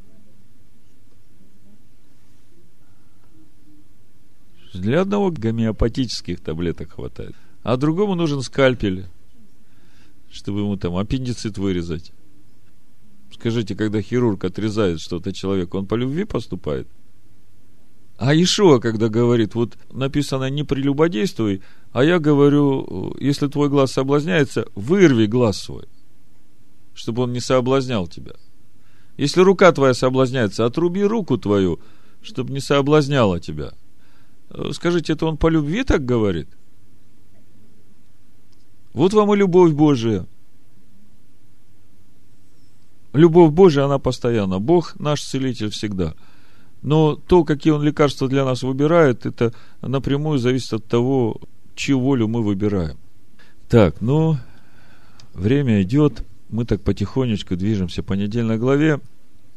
[4.73, 9.05] Для одного гомеопатических таблеток хватает, а другому нужен скальпель
[10.33, 12.11] чтобы ему там аппендицит вырезать.
[13.31, 16.87] Скажите, когда хирург отрезает что-то человеку, он по любви поступает?
[18.17, 21.61] А Ишуа, когда говорит, вот написано не прелюбодействуй,
[21.91, 25.85] а я говорю, если твой глаз соблазняется, вырви глаз свой,
[26.95, 28.33] чтобы он не соблазнял тебя.
[29.17, 31.79] Если рука твоя соблазняется, отруби руку твою,
[32.23, 33.73] чтобы не соблазняла тебя.
[34.71, 36.49] Скажите, это он по любви так говорит?–
[38.93, 40.25] вот вам и любовь Божия.
[43.13, 44.59] Любовь Божия, она постоянно.
[44.59, 46.13] Бог наш целитель всегда.
[46.81, 51.39] Но то, какие Он лекарства для нас выбирает, это напрямую зависит от того,
[51.75, 52.97] чью волю мы выбираем.
[53.69, 54.37] Так, ну,
[55.33, 56.23] время идет.
[56.49, 58.99] Мы так потихонечку движемся по недельной главе.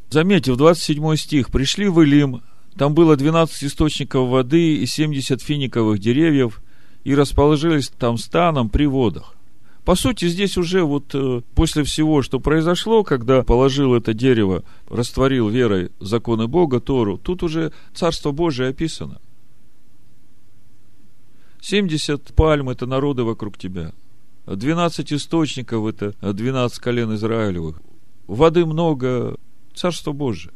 [0.08, 1.50] Заметьте, в 27 стих.
[1.50, 2.42] «Пришли в Илим,
[2.76, 6.62] там было 12 источников воды и 70 финиковых деревьев,
[7.06, 9.36] и расположились там станом при водах.
[9.84, 15.48] По сути, здесь уже вот э, после всего, что произошло, когда положил это дерево, растворил
[15.48, 19.20] верой законы Бога, Тору, тут уже Царство Божие описано.
[21.60, 23.92] 70 пальм– это народы вокруг тебя.
[24.46, 27.80] 12 источников– это 12 колен Израилевых.
[28.26, 29.36] Воды много,
[29.76, 30.54] Царство Божие.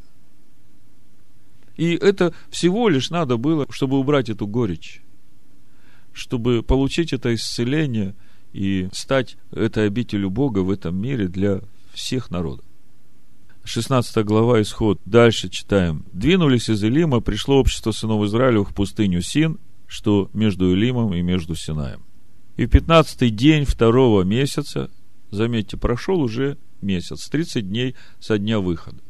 [1.77, 5.01] И это всего лишь надо было, чтобы убрать эту горечь
[6.21, 8.15] чтобы получить это исцеление
[8.53, 11.63] и стать этой обителю Бога в этом мире для
[11.95, 12.67] всех народов.
[13.65, 15.01] 16 глава, исход.
[15.07, 16.05] Дальше читаем.
[16.13, 21.55] «Двинулись из Илима, пришло общество сынов Израилевых в пустыню Син, что между Илимом и между
[21.55, 22.03] Синаем.
[22.57, 24.91] И в 15 день второго месяца,
[25.31, 29.01] заметьте, прошел уже месяц, 30 дней со дня выхода.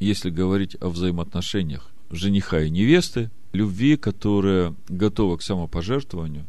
[0.00, 6.46] Если говорить о взаимоотношениях жениха и невесты, любви, которая готова к самопожертвованию,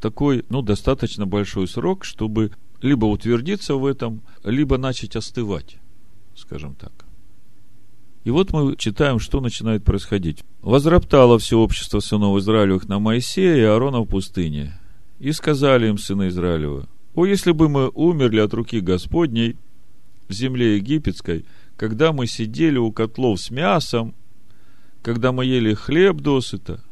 [0.00, 2.52] такой, ну, достаточно большой срок, чтобы
[2.82, 5.78] либо утвердиться в этом, либо начать остывать,
[6.34, 7.06] скажем так.
[8.24, 10.42] И вот мы читаем, что начинает происходить.
[10.60, 14.78] «Возроптало все общество сынов Израилевых на Моисея и Аарона в пустыне.
[15.20, 19.56] И сказали им сыны Израилевы, «О, если бы мы умерли от руки Господней
[20.28, 21.46] в земле египетской,
[21.76, 24.14] когда мы сидели у котлов с мясом,
[25.06, 26.82] когда мы ели хлеб досыта,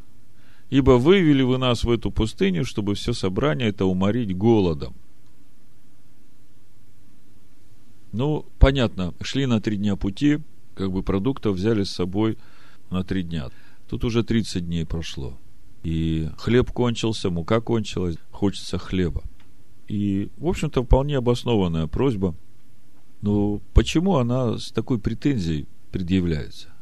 [0.69, 4.95] ибо вывели вы нас в эту пустыню, чтобы все собрание это уморить голодом.
[8.13, 10.39] Ну, понятно, шли на три дня пути,
[10.75, 12.37] как бы продуктов взяли с собой
[12.89, 13.49] на три дня.
[13.89, 15.37] Тут уже 30 дней прошло.
[15.83, 19.23] И хлеб кончился, мука кончилась, хочется хлеба.
[19.89, 22.33] И, в общем-то, вполне обоснованная просьба.
[23.19, 26.74] Но почему она с такой претензией предъявляется?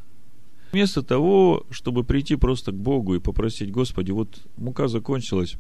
[0.74, 5.54] Вместо того, чтобы прийти просто к Богу и попросить, Господи, вот мука закончилась,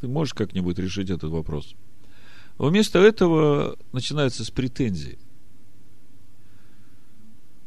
[0.00, 1.76] ты можешь как-нибудь решить этот вопрос?
[2.58, 5.16] Вместо этого начинается с претензий.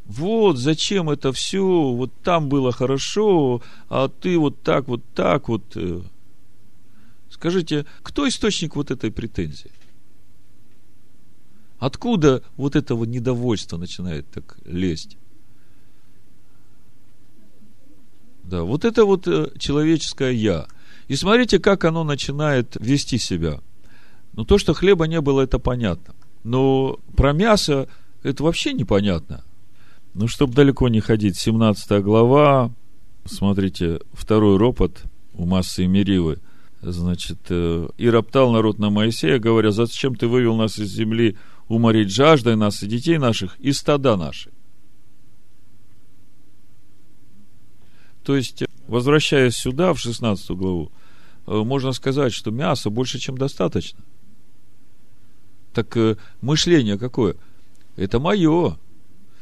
[0.04, 5.62] Вот зачем это все, вот там было хорошо, а ты вот так, вот так вот.
[5.74, 6.02] Э.
[7.30, 9.70] Скажите, кто источник вот этой претензии?
[11.78, 15.16] Откуда вот этого недовольства начинает так лезть?
[18.52, 20.66] Да, вот это вот э, человеческое «я».
[21.08, 23.60] И смотрите, как оно начинает вести себя.
[24.34, 26.14] Ну, то, что хлеба не было, это понятно.
[26.44, 27.88] Но про мясо
[28.22, 29.42] это вообще непонятно.
[30.12, 32.70] Ну, чтобы далеко не ходить, 17 глава,
[33.24, 35.00] смотрите, второй ропот
[35.32, 36.38] у массы Меривы.
[36.82, 41.38] Значит, э, и роптал народ на Моисея, говоря, зачем ты вывел нас из земли
[41.68, 44.50] уморить жаждой нас и детей наших, и стада наши.
[48.24, 50.90] То есть, возвращаясь сюда, в 16 главу,
[51.46, 54.00] э, можно сказать, что мяса больше, чем достаточно.
[55.72, 57.36] Так э, мышление какое?
[57.96, 58.78] Это мое.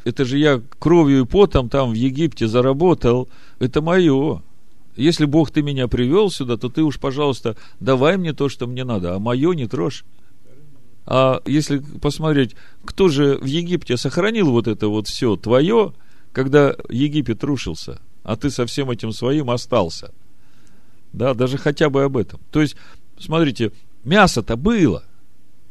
[0.04, 3.28] Это же я кровью и потом там в Египте заработал.
[3.58, 4.42] Это мое.
[4.96, 8.84] Если Бог ты меня привел сюда, то ты уж, пожалуйста, давай мне то, что мне
[8.84, 10.04] надо, а мое не трожь.
[11.06, 12.54] А если посмотреть,
[12.84, 15.92] кто же в Египте сохранил вот это вот все твое,
[16.32, 20.12] когда Египет рушился, а ты со всем этим своим остался.
[21.12, 22.40] Да, даже хотя бы об этом.
[22.50, 22.76] То есть,
[23.18, 23.72] смотрите,
[24.04, 25.04] мясо-то было.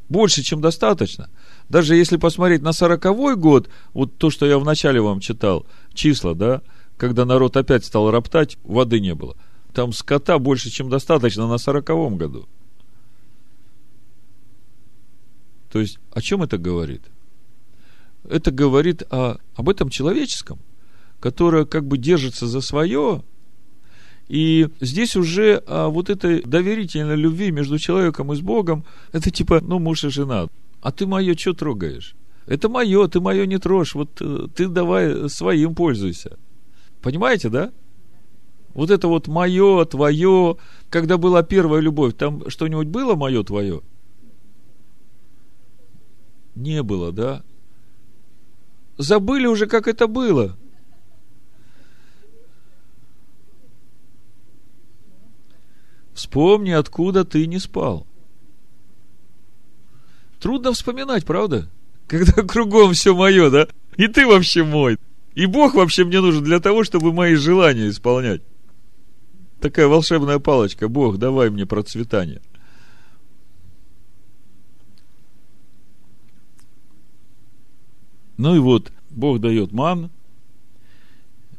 [0.09, 1.29] Больше, чем достаточно.
[1.69, 6.61] Даже если посмотреть на сороковой год, вот то, что я вначале вам читал, числа, да,
[6.97, 9.37] когда народ опять стал роптать, воды не было.
[9.73, 12.47] Там скота больше, чем достаточно на сороковом году.
[15.71, 17.03] То есть, о чем это говорит?
[18.27, 20.59] Это говорит о, об этом человеческом,
[21.19, 23.23] которое как бы держится за свое,
[24.29, 29.59] и здесь уже а, вот этой доверительной любви между человеком и с Богом, это типа,
[29.61, 30.47] ну, муж и жена.
[30.81, 32.15] А ты мое что трогаешь?
[32.45, 33.95] Это мое, ты мое не трожь.
[33.95, 36.37] Вот э, ты давай своим пользуйся.
[37.01, 37.71] Понимаете, да?
[38.73, 40.57] Вот это вот мое, твое.
[40.89, 43.81] Когда была первая любовь, там что-нибудь было мое, твое?
[46.55, 47.43] Не было, да?
[48.97, 50.55] Забыли уже, как это было.
[56.19, 58.05] Вспомни, откуда ты не спал.
[60.41, 61.69] Трудно вспоминать, правда?
[62.07, 63.69] Когда кругом все мое, да?
[63.95, 64.97] И ты вообще мой.
[65.33, 68.41] И Бог вообще мне нужен для того, чтобы мои желания исполнять.
[69.61, 70.89] Такая волшебная палочка.
[70.89, 72.41] Бог, давай мне процветание.
[78.35, 80.11] Ну и вот, Бог дает ман.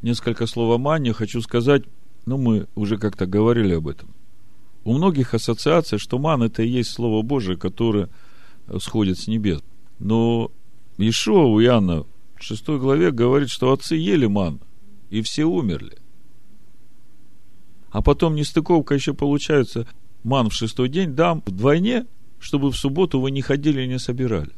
[0.02, 1.84] Несколько слов о мане хочу сказать.
[2.26, 4.10] Ну, мы уже как-то говорили об этом.
[4.84, 8.08] У многих ассоциация, что ман это и есть Слово Божие, которое
[8.78, 9.62] сходит с небес.
[9.98, 10.50] Но
[10.96, 12.04] Ишуа у Иоанна
[12.36, 14.60] в шестой главе говорит, что отцы ели ман,
[15.10, 15.98] и все умерли.
[17.90, 19.86] А потом нестыковка еще получается,
[20.22, 22.06] ман в шестой день дам вдвойне,
[22.38, 24.52] чтобы в субботу вы не ходили и не собирали.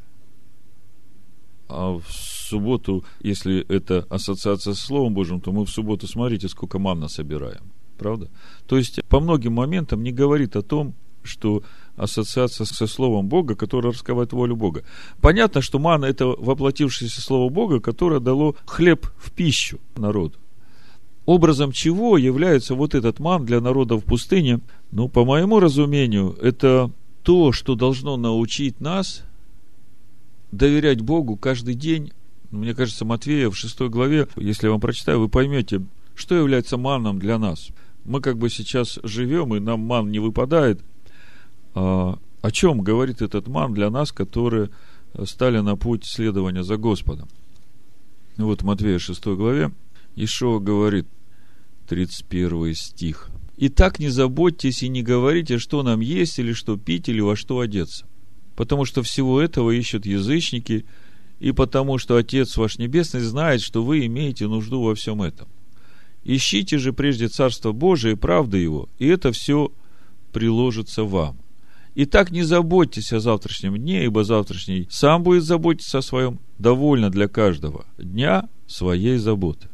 [1.68, 6.78] А в субботу, если это ассоциация с Словом Божьим, то мы в субботу, смотрите, сколько
[6.78, 7.72] манна собираем.
[8.02, 8.28] Правда?
[8.66, 11.62] То есть, по многим моментам не говорит о том, что
[11.96, 14.82] ассоциация со Словом Бога, которое раскрывает волю Бога.
[15.20, 20.38] Понятно, что мана– это воплотившееся Слово Бога, которое дало хлеб в пищу народу.
[21.24, 24.58] Образом чего является вот этот ман для народа в пустыне?
[24.90, 26.90] Ну, по моему разумению, это
[27.22, 29.22] то, что должно научить нас
[30.50, 32.12] доверять Богу каждый день.
[32.50, 35.82] Мне кажется, Матвея в шестой главе, если я вам прочитаю, вы поймете,
[36.16, 37.68] что является маном для нас.
[38.04, 40.80] Мы как бы сейчас живем, и нам ман не выпадает.
[41.74, 44.70] А, о чем говорит этот ман для нас, которые
[45.24, 47.28] стали на путь следования за Господом?
[48.36, 49.70] Вот Матвея 6 главе
[50.16, 51.06] Ишуа говорит,
[51.88, 53.30] 31 стих.
[53.56, 57.36] И так не заботьтесь и не говорите, что нам есть, или что пить, или во
[57.36, 58.06] что одеться.
[58.56, 60.86] Потому что всего этого ищут язычники,
[61.38, 65.48] и потому что Отец ваш Небесный знает, что вы имеете нужду во всем этом.
[66.24, 69.72] Ищите же прежде Царство Божие и правды Его, и это все
[70.32, 71.38] приложится вам.
[71.94, 77.28] Итак, не заботьтесь о завтрашнем дне, ибо завтрашний сам будет заботиться о своем, довольно для
[77.28, 79.68] каждого дня своей заботы.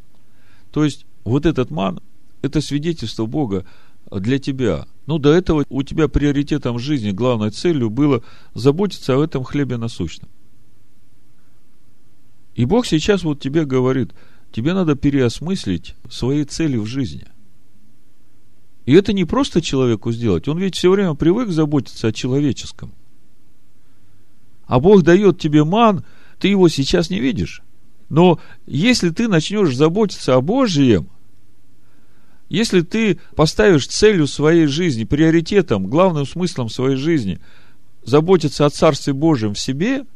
[0.73, 2.01] То есть, вот этот ман–
[2.43, 3.65] это свидетельство Бога
[4.11, 4.87] для тебя.
[5.07, 8.23] Ну, до этого у тебя приоритетом жизни, главной целью было
[8.55, 10.29] заботиться о этом хлебе насущном.
[12.55, 14.11] И Бог сейчас вот тебе говорит,
[14.53, 17.27] тебе надо переосмыслить свои цели в жизни.
[18.87, 22.95] И это не просто человеку сделать, он ведь все время привык заботиться о человеческом.
[24.67, 26.05] А Бог дает тебе ман,
[26.39, 27.63] ты его сейчас не видишь.
[28.09, 31.09] Но если ты начнешь заботиться о Божьем,
[32.49, 37.41] если ты поставишь целью своей жизни, приоритетом, главным смыслом своей жизни
[38.05, 40.07] заботиться о Царстве Божьем в себе,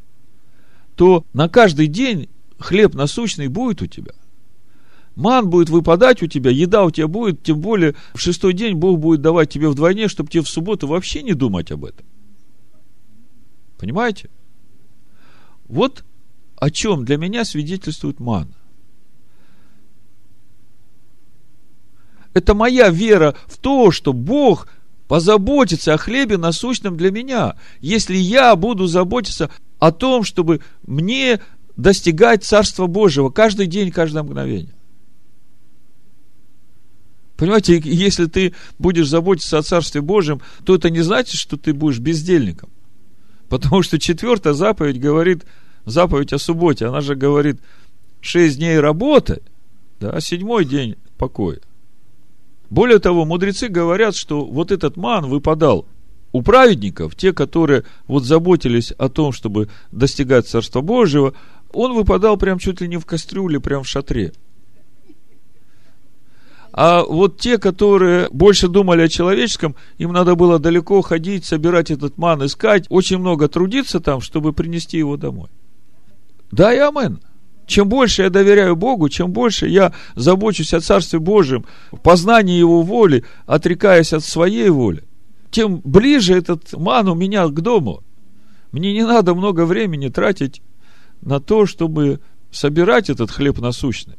[0.95, 4.13] то на каждый день хлеб насущный будет у тебя.
[5.15, 8.99] Ман будет выпадать у тебя, еда у тебя будет, тем более в шестой день Бог
[8.99, 12.05] будет давать тебе вдвойне, чтобы тебе в субботу вообще не думать об этом.
[13.77, 14.29] Понимаете?
[15.67, 16.03] Вот
[16.55, 18.53] о чем для меня свидетельствует ман.
[22.33, 24.67] Это моя вера в то, что Бог
[25.07, 31.39] позаботится о хлебе насущном для меня, если я буду заботиться о том, чтобы мне
[31.75, 34.73] достигать Царства Божьего каждый день, каждое мгновение.
[37.37, 41.99] Понимаете, если ты будешь заботиться о Царстве Божьем, то это не значит, что ты будешь
[41.99, 42.69] бездельником.
[43.49, 45.45] Потому что четвертая заповедь говорит–
[45.85, 47.59] заповедь о субботе, она же говорит,
[48.21, 49.41] шесть дней работы,
[49.99, 51.59] да, а седьмой день покоя.
[52.69, 55.85] Более того, мудрецы говорят, что вот этот ман выпадал
[56.31, 61.33] у праведников, те, которые вот заботились о том, чтобы достигать Царства Божьего,
[61.71, 64.33] он выпадал прям чуть ли не в кастрюле, прям в шатре.
[66.73, 72.17] А вот те, которые больше думали о человеческом, им надо было далеко ходить, собирать этот
[72.17, 75.49] ман, искать, очень много трудиться там, чтобы принести его домой.
[76.51, 77.21] Да и амен.
[77.67, 81.65] Чем больше я доверяю Богу, чем больше я забочусь о Царстве Божьем,
[82.01, 85.03] познании Его воли, отрекаясь от своей воли,
[85.51, 88.03] тем ближе этот ман у меня к дому.
[88.71, 90.61] Мне не надо много времени тратить
[91.21, 92.19] на то, чтобы
[92.51, 94.15] собирать этот хлеб насущный.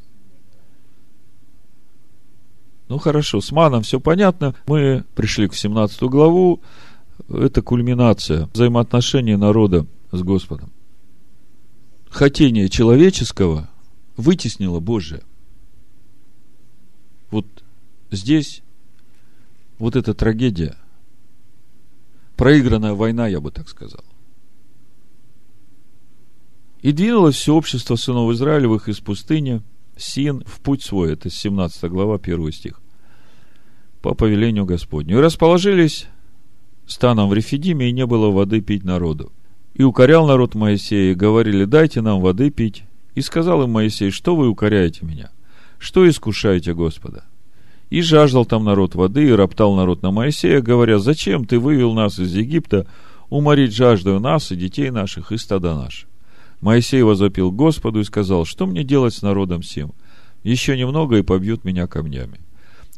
[2.94, 4.54] Ну хорошо, с маном все понятно.
[4.66, 6.62] Мы пришли к 17 главу.
[7.28, 10.72] Это кульминация взаимоотношений народа с Господом
[12.14, 13.68] хотение человеческого
[14.16, 15.22] вытеснило Божие.
[17.30, 17.46] Вот
[18.12, 18.62] здесь
[19.78, 20.76] вот эта трагедия,
[22.36, 24.04] проигранная война, я бы так сказал.
[26.82, 29.62] И двинулось все общество сынов Израилевых из пустыни,
[29.96, 32.80] Син, в путь свой, это 17 глава, 1 стих,
[34.04, 35.16] по повелению Господню.
[35.16, 36.08] И расположились
[36.86, 39.32] станом в Рефидиме, и не было воды пить народу.
[39.72, 42.84] И укорял народ Моисея, и говорили, дайте нам воды пить.
[43.14, 45.30] И сказал им Моисей, что вы укоряете меня?
[45.78, 47.24] Что искушаете Господа?
[47.88, 52.18] И жаждал там народ воды, и роптал народ на Моисея, говоря, зачем ты вывел нас
[52.18, 52.86] из Египта,
[53.30, 56.10] уморить жаждою нас и детей наших, и стада наших?
[56.60, 59.92] Моисей возопил Господу и сказал, что мне делать с народом сим?
[60.42, 62.40] Еще немного, и побьют меня камнями.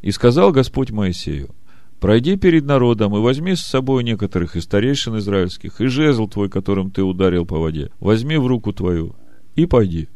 [0.07, 1.53] И сказал Господь Моисею,
[1.99, 6.93] Пройди перед народом и возьми с собой некоторых из старейшин израильских, и жезл твой, которым
[6.93, 9.17] ты ударил по воде, возьми в руку твою,
[9.57, 10.07] и пойди.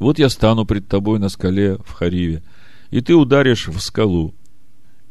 [0.00, 2.42] Вот я стану пред тобой на скале в Хариве,
[2.90, 4.34] и ты ударишь в скалу,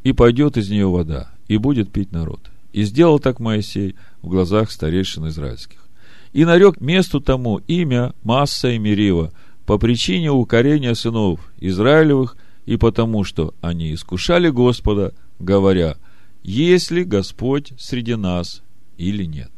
[0.04, 2.42] и пойдет из нее вода, и будет пить народ.
[2.74, 5.88] И сделал так Моисей в глазах старейшин израильских.
[6.34, 9.32] И нарек месту тому имя Масса и Мерива
[9.66, 12.36] по причине укорения сынов Израилевых
[12.68, 15.98] и потому, что они искушали Господа, говоря–
[16.48, 18.64] если Господь среди нас
[18.98, 19.52] или нет.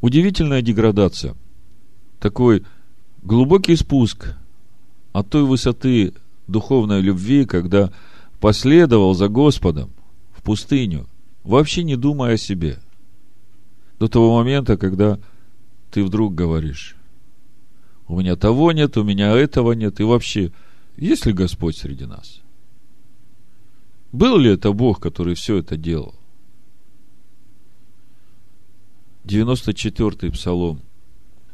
[0.00, 1.36] Удивительная деградация.
[2.18, 2.64] Такой
[3.22, 4.34] глубокий спуск
[5.12, 6.14] от той высоты
[6.48, 7.92] духовной любви, когда
[8.40, 9.92] последовал за Господом
[10.32, 11.06] в пустыню,
[11.44, 12.80] вообще не думая о себе.
[14.00, 15.20] До того момента, когда
[15.92, 16.96] ты вдруг говоришь,
[18.08, 20.50] у меня того нет, у меня этого нет, и вообще,
[20.96, 22.40] есть ли Господь среди нас?
[24.12, 26.14] Был ли это Бог, который все это делал?
[29.24, 30.80] 94-й псалом.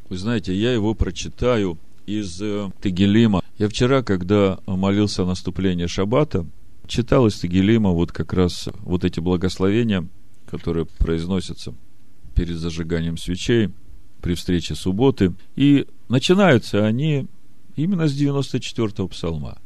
[0.08, 1.76] Вы знаете, я его прочитаю
[2.06, 3.42] из э, Тегелима.
[3.58, 6.46] Я вчера, когда молился о наступлении Шаббата,
[6.86, 10.06] читал из Тегелима вот как раз вот эти благословения,
[10.48, 11.74] которые произносятся
[12.36, 13.70] перед зажиганием свечей
[14.24, 15.34] при встрече субботы.
[15.54, 17.26] И начинаются они
[17.76, 19.58] именно с 94-го псалма.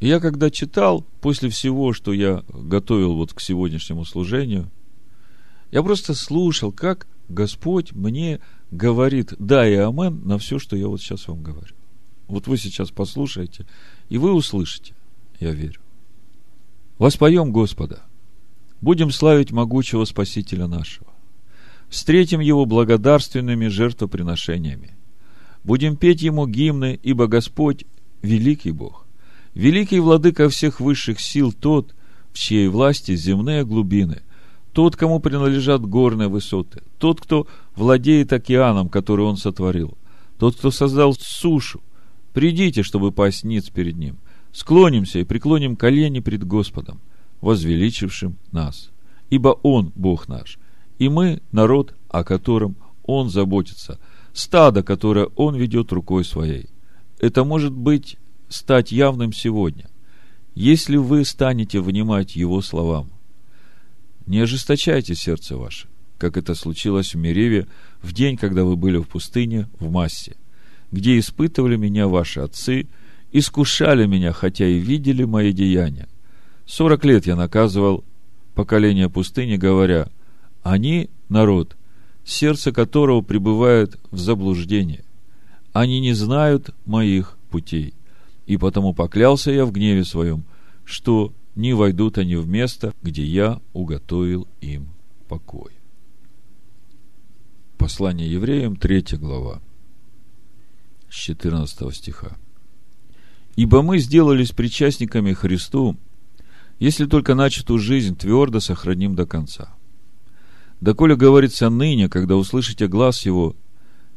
[0.00, 4.68] Я когда читал, после всего, что я готовил вот к сегодняшнему служению,
[5.70, 8.40] я просто слушал, как Господь мне
[8.72, 11.72] говорит да и амен на все, что я вот сейчас вам говорю.
[12.26, 13.64] Вот вы сейчас послушаете,
[14.08, 14.92] и вы услышите,
[15.38, 15.80] я верю.
[16.98, 18.02] Воспоем Господа.
[18.80, 21.05] Будем славить могучего Спасителя нашего.
[21.88, 24.96] Встретим Его благодарственными жертвоприношениями.
[25.64, 27.84] Будем петь Ему гимны, ибо Господь–
[28.22, 29.06] великий Бог.
[29.54, 31.94] Великий владыка всех высших сил тот,
[32.32, 34.22] в чьей власти земные глубины,
[34.72, 39.96] тот, кому принадлежат горные высоты, тот, кто владеет океаном, который он сотворил,
[40.38, 41.80] тот, кто создал сушу.
[42.34, 44.18] Придите, чтобы пасть ниц перед ним.
[44.52, 47.00] Склонимся и преклоним колени пред Господом,
[47.40, 48.90] возвеличившим нас.
[49.30, 50.58] Ибо Он Бог наш,
[50.98, 53.98] и мы народ, о котором Он заботится,
[54.32, 56.68] стадо, которое Он ведет рукой своей.
[57.18, 58.16] Это может быть
[58.48, 59.88] стать явным сегодня,
[60.54, 63.10] если вы станете внимать Его словам.
[64.26, 67.66] Не ожесточайте сердце ваше, как это случилось в Мереве
[68.02, 70.36] в день, когда вы были в пустыне в Массе,
[70.90, 72.88] где испытывали меня ваши отцы,
[73.32, 76.08] искушали меня, хотя и видели мои деяния.
[76.64, 78.04] Сорок лет я наказывал
[78.54, 80.08] поколение пустыни, говоря,
[80.72, 81.76] они– народ,
[82.24, 85.04] сердце которого пребывает в заблуждении.
[85.72, 87.94] Они не знают моих путей.
[88.46, 90.44] И потому поклялся я в гневе своем,
[90.84, 94.88] что не войдут они в место, где я уготовил им
[95.28, 95.72] покой.
[97.78, 99.60] Послание евреям, 3 глава,
[101.08, 102.36] с 14 стиха.
[103.54, 105.96] «Ибо мы сделались причастниками Христу,
[106.80, 109.76] если только начатую жизнь твердо сохраним до конца.
[110.80, 113.56] Доколе говорится ныне, когда услышите глаз его,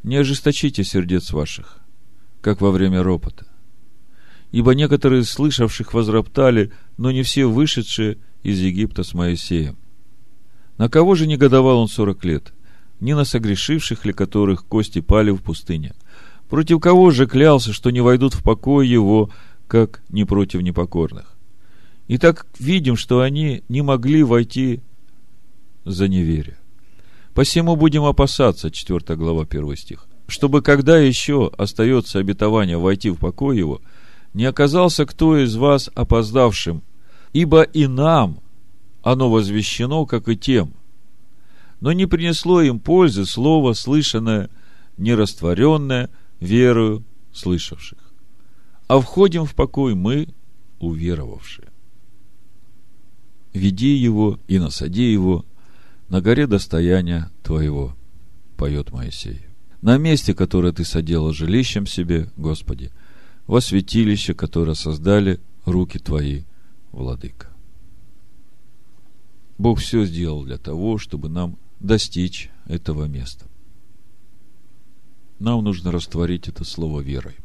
[0.04, 1.80] не ожесточите сердец ваших,
[2.42, 3.46] как во время ропота.
[4.52, 9.78] Ибо некоторые слышавших возроптали, но не все вышедшие из Египта с Моисеем.
[10.78, 12.54] На кого же негодовал он сорок лет?
[13.00, 15.94] Не на согрешивших ли которых кости пали в пустыне?
[16.50, 19.30] Против кого же клялся, что не войдут в покой его,
[19.68, 21.38] как не против непокорных?
[22.08, 24.82] И так видим, что они не могли войти
[25.86, 26.58] за неверие.
[27.34, 33.58] Посему будем опасаться, 4 глава, 1 стих, чтобы когда еще остается обетование войти в покой
[33.58, 33.82] его,
[34.34, 36.84] не оказался кто из вас опоздавшим,
[37.34, 38.40] ибо и нам
[39.02, 40.74] оно возвещено, как и тем.
[41.80, 44.50] Но не принесло им пользы слово, слышанное,
[44.98, 47.98] нерастворенное верою слышавших.
[48.88, 50.28] А входим в покой мы,
[50.80, 51.68] уверовавшие.
[53.54, 55.46] Веди его и насади его
[56.10, 57.96] на горе достояния твоего,
[58.58, 59.42] поет Моисей.
[59.82, 62.92] На месте, которое ты соделал жилищем себе, Господи,
[63.48, 66.44] во святилище, которое создали руки твои,
[66.92, 67.48] Владыка.
[69.58, 73.46] Бог все сделал для того, чтобы нам достичь этого места.
[75.38, 77.36] Нам нужно растворить это слово верой.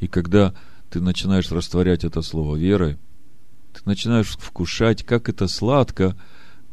[0.00, 0.54] И когда
[0.90, 2.98] ты начинаешь растворять это слово верой,
[3.72, 6.16] ты начинаешь вкушать, как это сладко,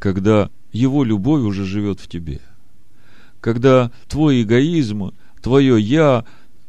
[0.00, 2.40] когда его любовь уже живет в тебе.
[3.40, 6.24] Когда твой эгоизм, твое «я»,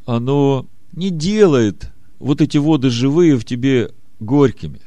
[0.05, 4.81] оно не делает вот эти воды живые в тебе горькими.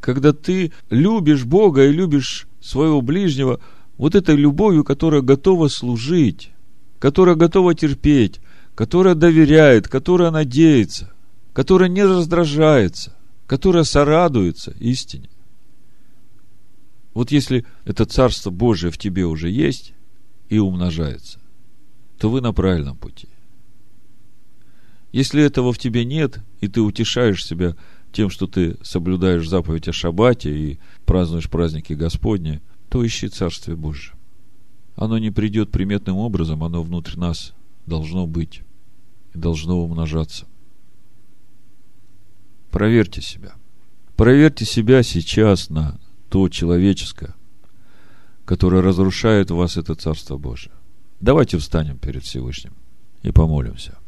[0.00, 3.60] Когда ты любишь Бога и любишь своего ближнего
[3.98, 6.50] вот этой любовью, которая готова служить,
[6.98, 8.40] которая готова терпеть,
[8.74, 11.12] которая доверяет, которая надеется,
[11.52, 13.14] которая не раздражается,
[13.46, 15.28] которая сорадуется истине.
[17.14, 19.94] Вот если это Царство Божие в тебе уже есть
[20.48, 21.40] и умножается,
[22.18, 23.28] то вы на правильном пути.
[25.12, 27.74] Если этого в тебе нет, и ты утешаешь себя
[28.12, 34.16] тем, что ты соблюдаешь заповедь о шаббате и празднуешь праздники Господни, то ищи Царствие Божие.
[34.94, 37.54] Оно не придет приметным образом, оно внутри нас
[37.86, 38.62] должно быть
[39.34, 40.46] и должно умножаться.
[42.70, 43.54] Проверьте себя.
[44.16, 45.98] Проверьте себя сейчас на
[46.30, 47.34] то человеческое,
[48.44, 50.72] которое разрушает в вас это Царство Божие.
[51.20, 52.72] Давайте встанем перед Всевышним
[53.22, 53.98] и помолимся.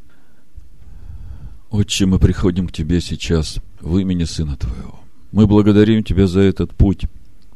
[1.70, 5.00] Отче, мы приходим к Тебе сейчас в имени Сына Твоего.
[5.32, 7.06] Мы благодарим Тебя за этот путь,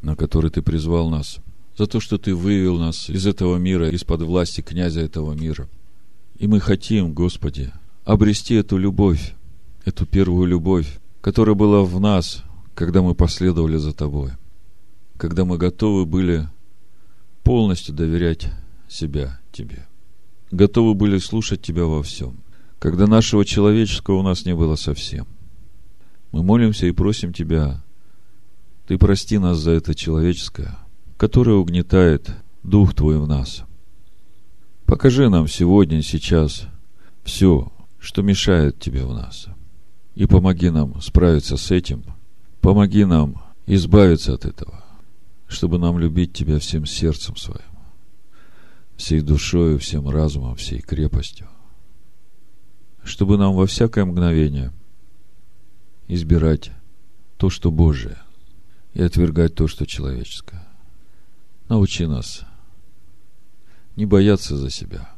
[0.03, 1.39] на который Ты призвал нас,
[1.79, 5.69] за то, что Ты вывел нас из этого мира, из-под власти князя этого мира.
[6.39, 7.73] И мы хотим, Господи,
[8.05, 9.35] обрести эту любовь,
[9.85, 12.43] эту первую любовь, которая была в нас,
[12.75, 14.33] когда мы последовали за Тобой,
[15.19, 16.49] когда мы готовы были
[17.43, 18.51] полностью доверять
[18.89, 19.87] себя Тебе,
[20.51, 22.41] готовы были слушать Тебя во всем
[22.79, 25.27] когда нашего человеческого у нас не было совсем.
[26.33, 27.83] Мы молимся и просим Тебя,
[28.87, 30.79] Ты прости нас за это человеческое,
[31.17, 32.31] которое угнетает
[32.63, 33.63] Дух Твой в нас.
[34.85, 36.69] Покажи нам сегодня, сейчас
[37.25, 39.47] все, что мешает Тебе в нас.
[40.15, 42.05] И помоги нам справиться с этим.
[42.61, 44.85] Помоги нам избавиться от этого,
[45.49, 47.61] чтобы нам любить Тебя всем сердцем своим,
[48.97, 51.49] всей душою, всем разумом, всей крепостью
[53.07, 54.73] чтобы нам во всякое мгновение
[56.09, 56.73] избирать
[57.37, 58.19] то, что Божие,
[58.95, 60.67] и отвергать то, что человеческое.
[61.69, 62.45] Научи нас
[63.95, 65.11] не бояться за себя.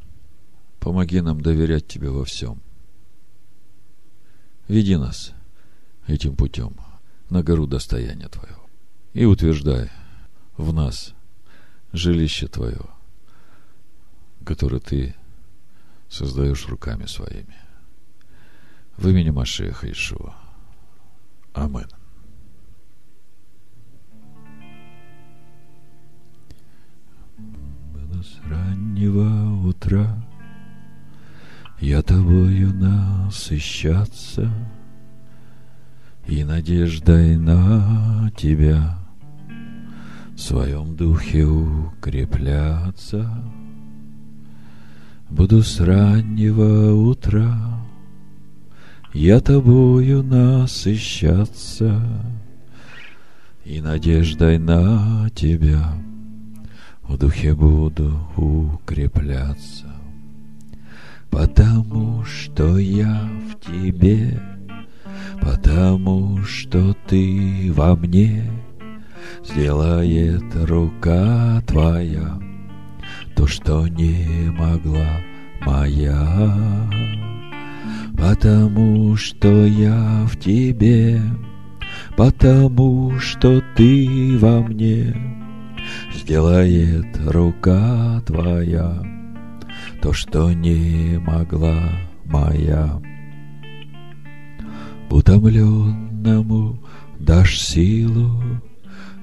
[0.79, 2.61] Помоги нам доверять Тебе во всем.
[4.67, 5.33] Веди нас
[6.07, 6.75] этим путем
[7.29, 8.67] на гору достояния Твоего
[9.13, 9.89] и утверждай
[10.59, 11.13] в нас
[11.93, 12.81] жилище Твое,
[14.45, 15.15] которое Ты
[16.09, 17.55] создаешь руками своими.
[18.97, 20.35] В имени Машеха Ишуа.
[21.53, 21.87] Амин.
[28.21, 30.21] С раннего утра
[31.79, 34.51] Я тобою насыщаться
[36.27, 38.98] И надеждой на тебя
[40.39, 43.29] В своем духе укрепляться.
[45.29, 47.83] Буду с раннего утра
[49.13, 52.01] я тобою насыщаться
[53.65, 55.93] И надеждой на тебя
[57.03, 59.93] В духе буду укрепляться.
[61.29, 64.41] Потому что я в тебе
[65.41, 68.49] Потому что ты во мне
[69.43, 72.39] Сделает рука твоя
[73.35, 75.21] То, что не могла
[75.61, 76.89] моя
[78.17, 81.21] Потому что я в тебе,
[82.17, 85.15] потому что ты во мне,
[86.13, 89.01] Сделает рука твоя
[90.01, 91.91] то, что не могла
[92.25, 93.01] моя.
[95.09, 96.79] Утомленному
[97.19, 98.41] дашь силу,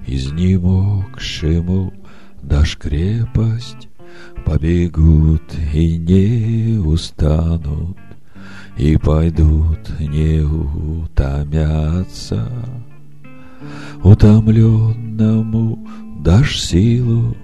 [0.07, 1.93] изнемогшему
[2.43, 3.89] дашь крепость,
[4.45, 5.43] побегут
[5.75, 7.97] и не устанут
[8.77, 12.49] и пойдут не утомятся.
[14.03, 15.89] Утомленному
[16.23, 17.35] дашь силу,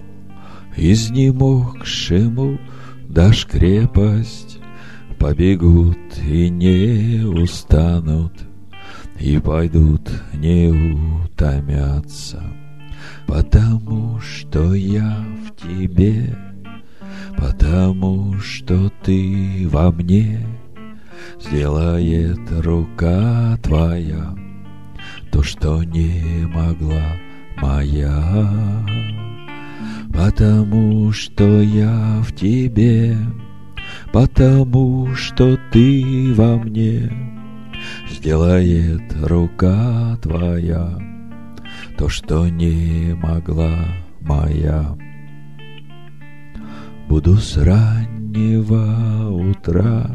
[0.77, 2.59] изнемогшему
[3.09, 4.59] дашь крепость,
[5.17, 8.33] побегут и не устанут,
[9.19, 10.69] и пойдут не
[11.23, 12.41] утомятся,
[13.27, 16.35] потому что я в тебе,
[17.37, 20.45] потому что ты во мне—
[21.39, 24.35] Сделает рука твоя
[25.31, 27.17] То, что не могла
[27.57, 28.85] моя
[30.13, 33.17] Потому что я в тебе
[34.11, 37.11] Потому что ты во мне
[38.23, 40.97] Сделает рука твоя
[41.97, 43.87] То, что не могла
[44.21, 44.95] моя.
[47.09, 50.09] Буду с раннего утра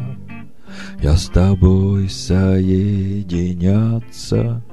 [1.03, 4.65] я с тобой соединяться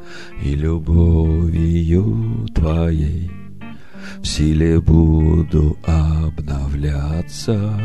[0.42, 3.30] И любовью твоей
[4.22, 7.78] В силе буду обновляться.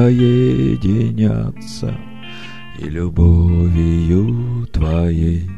[2.78, 5.50] И любовью твоей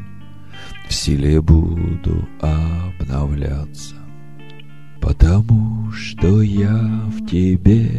[0.87, 3.95] В силе буду обновляться.
[5.01, 7.91] Потому что я в тебе,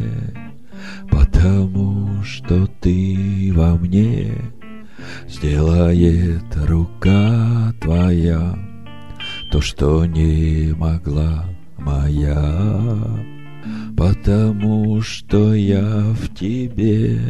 [1.11, 4.33] потому что ты во мне
[5.29, 8.59] сделает рука твоя
[9.53, 11.45] то, что не могла
[11.79, 13.25] моя,
[13.97, 17.21] потому что я в тебе,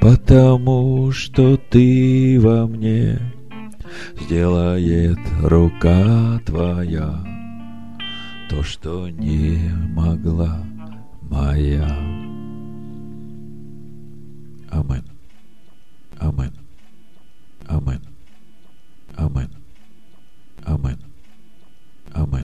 [0.00, 3.18] потому что ты во мне,
[4.20, 7.24] сделает рука твоя
[8.48, 10.62] то, что не могла
[11.22, 11.88] моя.
[14.70, 15.04] Амин.
[16.18, 16.52] Амин.
[17.66, 18.02] Амин.
[19.16, 19.50] Амин.
[20.64, 20.98] Амин.
[22.12, 22.32] Амин.